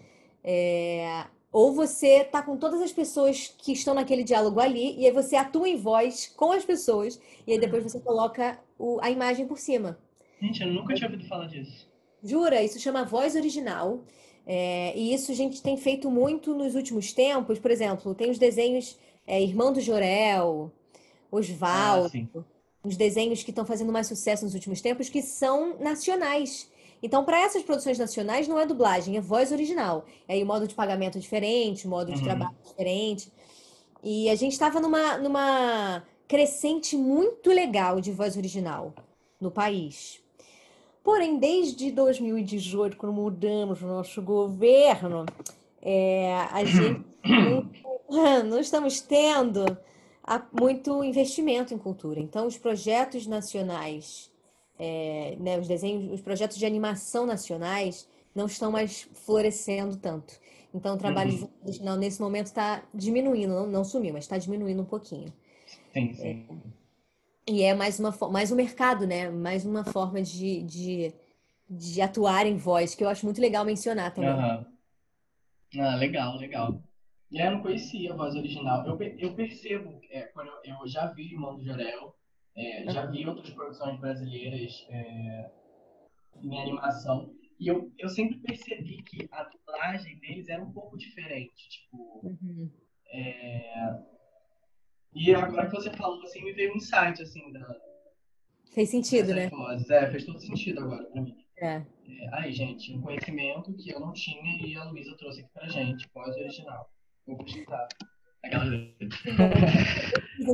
[0.42, 1.26] É...
[1.50, 5.34] Ou você tá com todas as pessoas que estão naquele diálogo ali, e aí você
[5.34, 9.58] atua em voz com as pessoas, e aí depois você coloca o, a imagem por
[9.58, 9.98] cima.
[10.40, 11.88] Gente, eu nunca tinha ouvido falar disso.
[12.22, 12.62] Jura?
[12.62, 14.04] Isso chama voz original.
[14.50, 17.58] É, e isso a gente tem feito muito nos últimos tempos.
[17.58, 20.72] Por exemplo, tem os desenhos é, Irmão do Jorel,
[21.30, 22.10] Osvaldo.
[22.34, 22.42] Ah,
[22.82, 26.70] uns desenhos que estão fazendo mais sucesso nos últimos tempos, que são nacionais.
[27.02, 30.06] Então, para essas produções nacionais, não é dublagem, é voz original.
[30.26, 32.24] É aí o modo de pagamento diferente, o modo de uhum.
[32.24, 33.30] trabalho diferente.
[34.02, 38.94] E a gente estava numa, numa crescente muito legal de voz original.
[39.40, 40.20] no país.
[41.02, 45.24] Porém, desde 2018, quando mudamos o nosso governo,
[45.80, 47.04] é, a gente
[48.44, 49.64] não, estamos tendo
[50.52, 52.20] muito investimento em cultura.
[52.20, 54.30] Então, os projetos nacionais,
[54.78, 60.38] é, né, os desenhos, os projetos de animação nacionais não estão mais florescendo tanto.
[60.74, 61.48] Então, o trabalho uhum.
[61.64, 65.32] original nesse momento está diminuindo, não, não, sumiu, mas está diminuindo um pouquinho.
[65.92, 66.46] Sim, sim.
[66.48, 66.77] É,
[67.48, 69.30] e é mais uma mais um mercado, né?
[69.30, 71.14] Mais uma forma de, de,
[71.68, 74.30] de atuar em voz, que eu acho muito legal mencionar também.
[74.30, 74.66] Uhum.
[75.80, 76.82] Ah, legal, legal.
[77.30, 78.86] E eu não conhecia a voz original.
[78.86, 82.14] Eu, eu percebo, é, quando eu, eu, já vi Irmão do Jorel,
[82.56, 85.50] é, já vi outras produções brasileiras é,
[86.42, 87.30] em animação,
[87.60, 91.68] e eu, eu sempre percebi que a dublagem deles era um pouco diferente.
[91.68, 92.70] Tipo, uhum.
[93.12, 94.17] é...
[95.18, 97.76] E agora que você falou, assim, me veio um insight, assim, da...
[98.72, 99.48] Fez sentido, né?
[99.48, 99.90] Vozes.
[99.90, 101.36] É, fez todo sentido agora pra mim.
[101.56, 101.66] É.
[101.66, 101.84] é.
[102.34, 106.08] Aí, gente, um conhecimento que eu não tinha e a Luísa trouxe aqui pra gente,
[106.14, 106.88] voz original.
[107.26, 107.88] Vou pesquisar.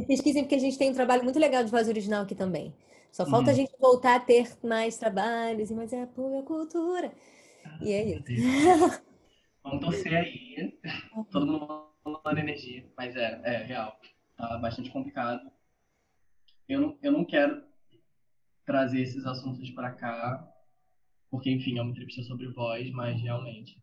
[0.08, 2.74] Pesquisem, porque a gente tem um trabalho muito legal de voz original aqui também.
[3.12, 3.52] Só falta uhum.
[3.52, 7.12] a gente voltar a ter mais trabalhos, mas é pura cultura.
[7.82, 8.24] E é isso.
[9.62, 10.78] Vamos torcer aí.
[11.30, 12.84] Todo mundo mandando energia.
[12.96, 13.96] Mas é, é real.
[14.37, 15.51] Tá bastante complicado.
[16.68, 17.62] Eu não, eu não quero
[18.64, 20.49] trazer esses assuntos para cá,
[21.30, 23.82] porque, enfim, é uma entrevista sobre voz, mas realmente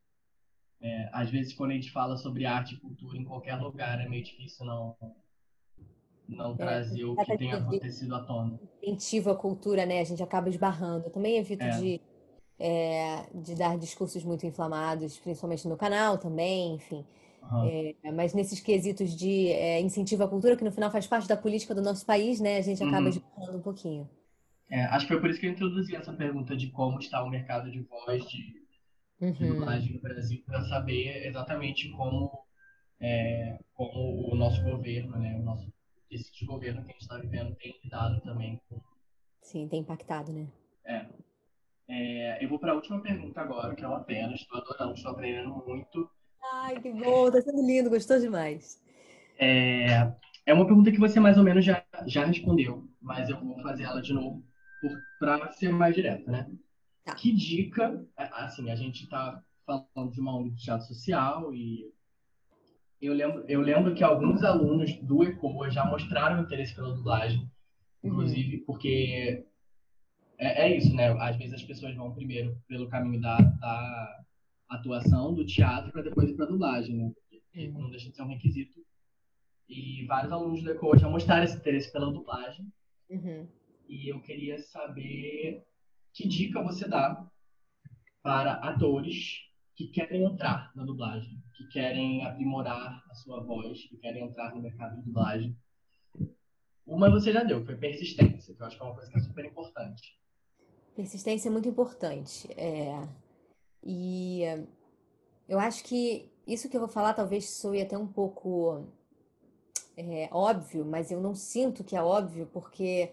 [0.82, 4.10] é, às vezes, quando a gente fala sobre arte e cultura em qualquer lugar, é
[4.10, 4.96] meio difícil não,
[6.28, 8.60] não é, trazer o que tem acontecido à tona.
[8.82, 10.00] Incentivo a cultura, né?
[10.00, 11.06] A gente acaba esbarrando.
[11.06, 11.70] Eu também evito é.
[11.70, 12.02] de,
[12.58, 17.06] é, de dar discursos muito inflamados, principalmente no canal também, enfim.
[17.42, 17.96] Uhum.
[18.04, 21.36] É, mas nesses quesitos de é, incentivo à cultura, que no final faz parte da
[21.36, 22.58] política do nosso país, né?
[22.58, 23.58] A gente acaba uhum.
[23.58, 24.10] um pouquinho.
[24.70, 27.30] É, acho que foi por isso que eu introduzi essa pergunta de como está o
[27.30, 28.62] mercado de voz, de
[29.20, 29.32] uhum.
[29.34, 32.32] de dublagem no Brasil para saber exatamente como,
[33.00, 35.72] é, como o nosso governo, né, o nosso
[36.12, 38.82] esse de governo que a gente está vivendo tem lidado também com.
[39.42, 40.48] Sim, tem impactado, né?
[40.86, 41.06] É.
[41.88, 44.34] é eu vou para a última pergunta agora, que é uma pena.
[44.34, 46.10] Estou adorando, estou aprendendo muito.
[46.54, 48.82] Ai, que bom, está sendo lindo, gostou demais.
[49.38, 50.12] É,
[50.46, 53.84] é uma pergunta que você mais ou menos já, já respondeu, mas eu vou fazer
[53.84, 54.44] ela de novo
[55.20, 56.50] para ser mais direta, né?
[57.04, 57.16] Tá.
[57.16, 61.92] Que dica, é, assim, a gente está falando de uma ONG de teatro social e
[63.02, 67.50] eu lembro, eu lembro que alguns alunos do ECOA já mostraram interesse pela dublagem,
[68.04, 68.64] inclusive uhum.
[68.66, 69.46] porque
[70.38, 71.10] é, é, isso, né?
[71.20, 74.20] Às vezes as pessoas vão primeiro pelo caminho da, da
[74.72, 77.12] atuação, do teatro, para depois ir para dublagem, né?
[77.14, 77.82] Porque uhum.
[77.84, 78.80] não deixa de ser um requisito.
[79.68, 82.72] E vários alunos do ECOA já mostraram esse interesse pela dublagem.
[83.10, 83.48] Uhum.
[83.88, 85.66] E eu queria saber
[86.14, 87.30] que dica você dá
[88.22, 94.24] para atores que querem entrar na dublagem, que querem aprimorar a sua voz, que querem
[94.24, 95.58] entrar no mercado de dublagem?
[96.86, 99.22] Uma você já deu, foi persistência, que eu acho que é uma coisa que é
[99.22, 100.20] super importante.
[100.96, 102.52] Persistência é muito importante.
[102.60, 103.08] É...
[103.84, 104.44] E
[105.48, 108.86] eu acho que isso que eu vou falar talvez soe até um pouco
[109.96, 113.12] é, óbvio, mas eu não sinto que é óbvio, porque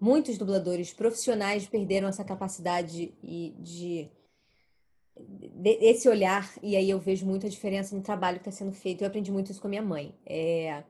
[0.00, 4.10] muitos dubladores profissionais perderam essa capacidade de, de,
[5.18, 9.02] de, esse olhar e aí eu vejo muita diferença no trabalho que está sendo feito.
[9.02, 10.14] Eu aprendi muito isso com a minha mãe.
[10.24, 10.84] É,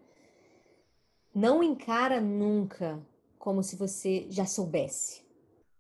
[1.35, 3.01] não encara nunca
[3.39, 5.23] como se você já soubesse,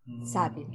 [0.07, 0.24] hum.
[0.24, 0.66] sabe?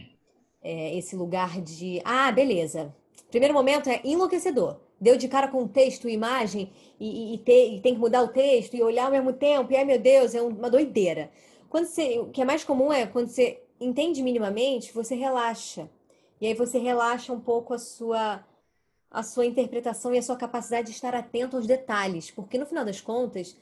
[0.64, 2.96] É, esse lugar de ah, beleza.
[3.30, 4.78] Primeiro momento é enlouquecedor.
[5.00, 8.76] Deu de cara com texto e imagem e, e, e tem que mudar o texto
[8.76, 9.74] e olhar ao mesmo tempo.
[9.74, 11.30] E ai meu Deus, é uma doideira.
[11.70, 15.90] Quando você, o que é mais comum é quando você entende minimamente, você relaxa.
[16.40, 18.44] E aí você relaxa um pouco a sua
[19.10, 22.84] a sua interpretação e a sua capacidade de estar atento aos detalhes, porque no final
[22.84, 23.56] das contas,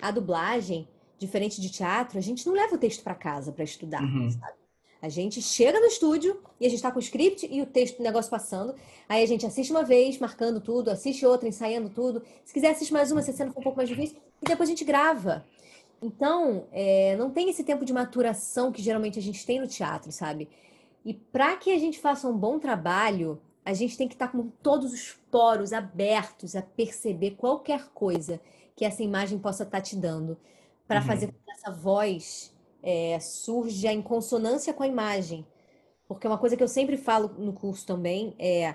[0.00, 0.86] a dublagem,
[1.18, 4.30] diferente de teatro, a gente não leva o texto para casa para estudar, uhum.
[4.30, 4.61] sabe?
[5.02, 7.96] A gente chega no estúdio e a gente está com o script e o texto
[7.96, 8.72] do negócio passando.
[9.08, 12.22] Aí a gente assiste uma vez, marcando tudo, assiste outra, ensaiando tudo.
[12.44, 14.16] Se quiser, assiste mais uma, se a cena for um pouco mais difícil.
[14.40, 15.44] E depois a gente grava.
[16.00, 20.12] Então, é, não tem esse tempo de maturação que geralmente a gente tem no teatro,
[20.12, 20.48] sabe?
[21.04, 24.32] E para que a gente faça um bom trabalho, a gente tem que estar tá
[24.32, 28.40] com todos os poros abertos a perceber qualquer coisa
[28.76, 30.38] que essa imagem possa estar tá te dando,
[30.86, 31.06] para uhum.
[31.06, 32.51] fazer com que essa voz
[32.82, 35.46] é, surja em consonância com a imagem.
[36.08, 38.74] Porque uma coisa que eu sempre falo no curso também é,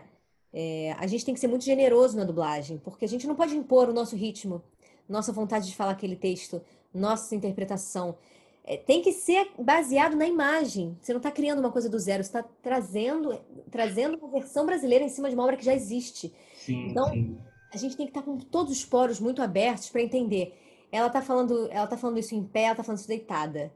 [0.53, 3.55] é a gente tem que ser muito generoso na dublagem, porque a gente não pode
[3.55, 4.63] impor o nosso ritmo,
[5.07, 6.61] nossa vontade de falar aquele texto,
[6.93, 8.17] nossa interpretação.
[8.67, 10.97] é, tem que ser baseado na imagem.
[11.01, 13.39] Você não está criando uma coisa do zero, você está trazendo,
[13.71, 16.33] trazendo uma versão brasileira em cima de uma obra que já existe.
[16.53, 17.37] Sim, então, sim.
[17.73, 20.53] a gente tem que estar tá com todos os poros muito abertos para entender.
[20.91, 23.71] Ela está falando, ela tá falando isso em pé, ela está falando isso deitada.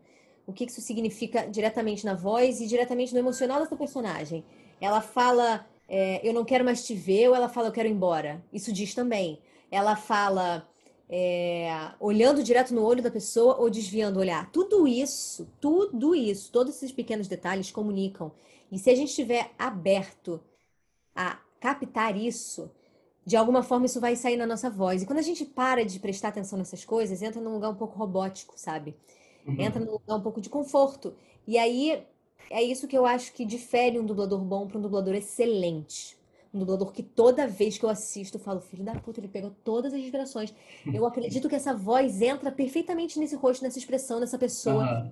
[0.45, 4.43] O que isso significa diretamente na voz e diretamente no emocional dessa personagem.
[4.79, 7.91] Ela fala, é, eu não quero mais te ver, ou ela fala, eu quero ir
[7.91, 8.43] embora.
[8.51, 9.39] Isso diz também.
[9.69, 10.67] Ela fala,
[11.09, 14.49] é, olhando direto no olho da pessoa ou desviando o olhar.
[14.51, 18.31] Tudo isso, tudo isso, todos esses pequenos detalhes comunicam.
[18.71, 20.41] E se a gente estiver aberto
[21.13, 22.71] a captar isso,
[23.25, 25.03] de alguma forma isso vai sair na nossa voz.
[25.03, 27.97] E quando a gente para de prestar atenção nessas coisas, entra num lugar um pouco
[27.97, 28.95] robótico, sabe?
[29.45, 29.59] Uhum.
[29.59, 31.13] Entra num lugar um pouco de conforto.
[31.47, 32.03] E aí
[32.49, 36.19] é isso que eu acho que difere um dublador bom para um dublador excelente
[36.53, 39.51] um dublador que toda vez que eu assisto eu falo, filho da puta, ele pegou
[39.63, 40.53] todas as inspirações.
[40.93, 44.83] Eu acredito que essa voz entra perfeitamente nesse rosto, nessa expressão dessa pessoa.
[44.83, 45.11] Uhum.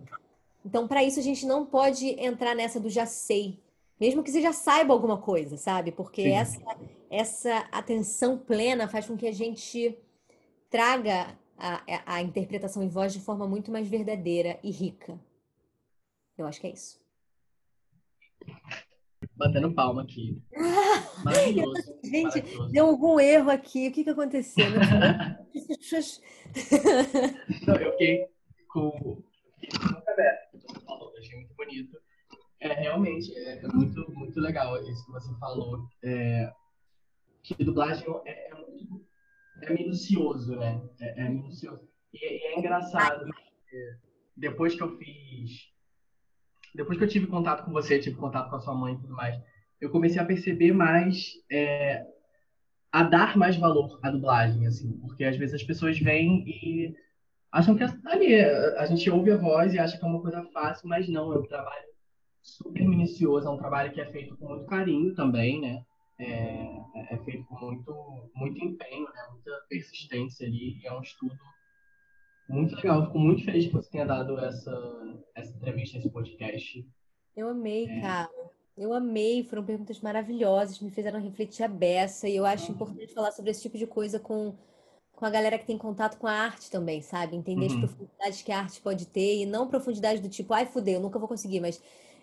[0.65, 3.57] Então, para isso, a gente não pode entrar nessa do já sei.
[3.99, 5.91] Mesmo que você já saiba alguma coisa, sabe?
[5.91, 6.59] Porque essa,
[7.09, 9.97] essa atenção plena faz com que a gente
[10.69, 15.19] traga a, a interpretação em voz de forma muito mais verdadeira e rica.
[16.37, 16.99] Eu acho que é isso
[19.39, 20.43] batendo palma aqui.
[21.23, 21.97] Maravilhoso.
[22.03, 22.71] Gente, maravilhoso.
[22.71, 23.87] deu algum erro aqui.
[23.87, 24.65] O que, que aconteceu?
[27.65, 28.27] Não, eu fiquei
[28.67, 29.23] com.
[30.85, 31.97] Falou, achei muito bonito.
[32.59, 35.87] É, realmente, é, é, muito, muito legal isso que você falou.
[36.03, 36.51] É,
[37.41, 38.98] que dublagem é, é, muito,
[39.61, 40.81] é minucioso, né?
[40.99, 41.87] É, é minucioso.
[42.13, 43.29] E, e, é engraçado.
[44.35, 45.69] Depois que eu fiz
[46.73, 49.13] depois que eu tive contato com você, tive contato com a sua mãe e tudo
[49.13, 49.39] mais,
[49.81, 52.05] eu comecei a perceber mais, é,
[52.91, 56.95] a dar mais valor à dublagem, assim, porque às vezes as pessoas vêm e
[57.51, 58.35] acham que ali,
[58.77, 61.37] a gente ouve a voz e acha que é uma coisa fácil, mas não, é
[61.37, 61.89] um trabalho
[62.41, 65.83] super minucioso, é um trabalho que é feito com muito carinho também, né?
[66.19, 69.27] É, é feito com muito, muito empenho, né?
[69.31, 71.37] muita persistência ali, e é um estudo
[72.49, 74.71] muito legal, fico muito feliz que você tenha dado essa,
[75.35, 76.85] essa entrevista, esse podcast.
[77.37, 78.01] Eu amei, é.
[78.01, 78.29] cara.
[78.75, 82.75] Eu amei, foram perguntas maravilhosas, me fizeram refletir a beça, e eu acho uhum.
[82.75, 84.55] importante falar sobre esse tipo de coisa com,
[85.13, 87.35] com a galera que tem contato com a arte também, sabe?
[87.35, 87.73] Entender uhum.
[87.73, 91.01] as profundidades que a arte pode ter, e não profundidade do tipo, ai, fudeu, eu
[91.01, 91.79] nunca vou conseguir, mas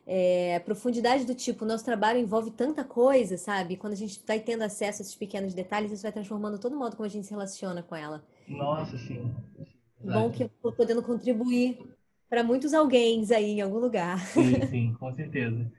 [0.07, 3.77] é, profundidade do tipo, nosso trabalho envolve tanta coisa, sabe?
[3.77, 6.97] Quando a gente vai tendo acesso a esses pequenos detalhes, isso vai transformando todo modo
[6.97, 8.25] como a gente se relaciona com ela.
[8.47, 9.35] Nossa, sim.
[10.01, 11.79] Bom que eu estou podendo contribuir
[12.29, 14.19] para muitos alguém aí em algum lugar.
[14.27, 15.73] Sim, sim, com certeza.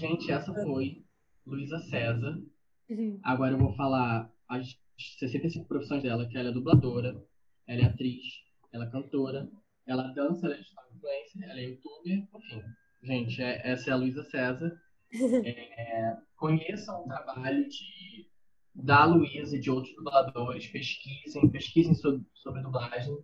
[0.00, 1.04] Gente, essa foi
[1.46, 2.42] Luísa César.
[2.90, 3.20] Uhum.
[3.22, 4.76] Agora eu vou falar as
[5.18, 7.22] 65 profissões dela, que ela é dubladora,
[7.68, 8.24] ela é atriz,
[8.72, 9.48] ela é cantora,
[9.86, 12.62] ela dança, ela é influencer, ela é youtuber, enfim.
[13.02, 14.80] Gente, é, essa é a Luísa César.
[15.14, 18.26] É, conheçam o trabalho de,
[18.74, 23.18] da Luísa e de outros dubladores, pesquisem, pesquisem sobre, sobre dublagem.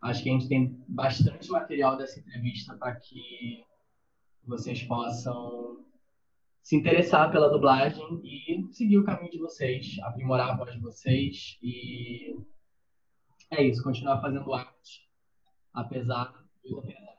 [0.00, 3.64] Acho que a gente tem bastante material dessa entrevista para que
[4.44, 5.84] vocês possam
[6.62, 11.58] se interessar pela dublagem e seguir o caminho de vocês, aprimorar a voz de vocês
[11.60, 12.36] e
[13.50, 15.08] é isso, continuar fazendo arte,
[15.74, 16.32] apesar
[16.64, 17.11] dos apesares.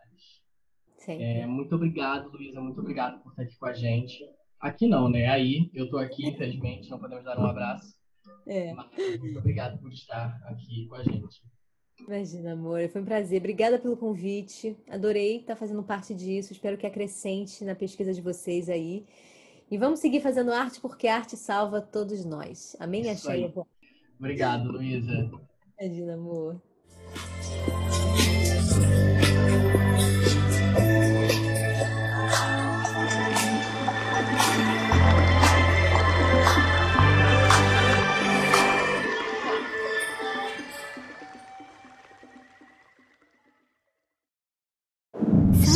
[1.11, 4.19] É, muito obrigado, Luísa, muito obrigado por estar aqui com a gente.
[4.59, 5.27] Aqui não, né?
[5.27, 7.93] Aí, eu estou aqui, infelizmente, não podemos dar um abraço.
[8.47, 8.73] É.
[8.73, 11.41] Mas muito obrigado por estar aqui com a gente.
[12.07, 13.39] Imagina, amor, foi um prazer.
[13.39, 14.75] Obrigada pelo convite.
[14.89, 16.51] Adorei estar fazendo parte disso.
[16.51, 19.05] Espero que acrescente na pesquisa de vocês aí.
[19.71, 22.75] E vamos seguir fazendo arte porque a arte salva todos nós.
[22.79, 23.51] Amém, Achei.
[24.19, 25.31] Obrigado, Luísa.
[25.79, 26.61] Imagina, amor.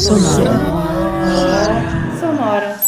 [0.07, 0.53] Sonora.
[2.17, 2.86] Sonora.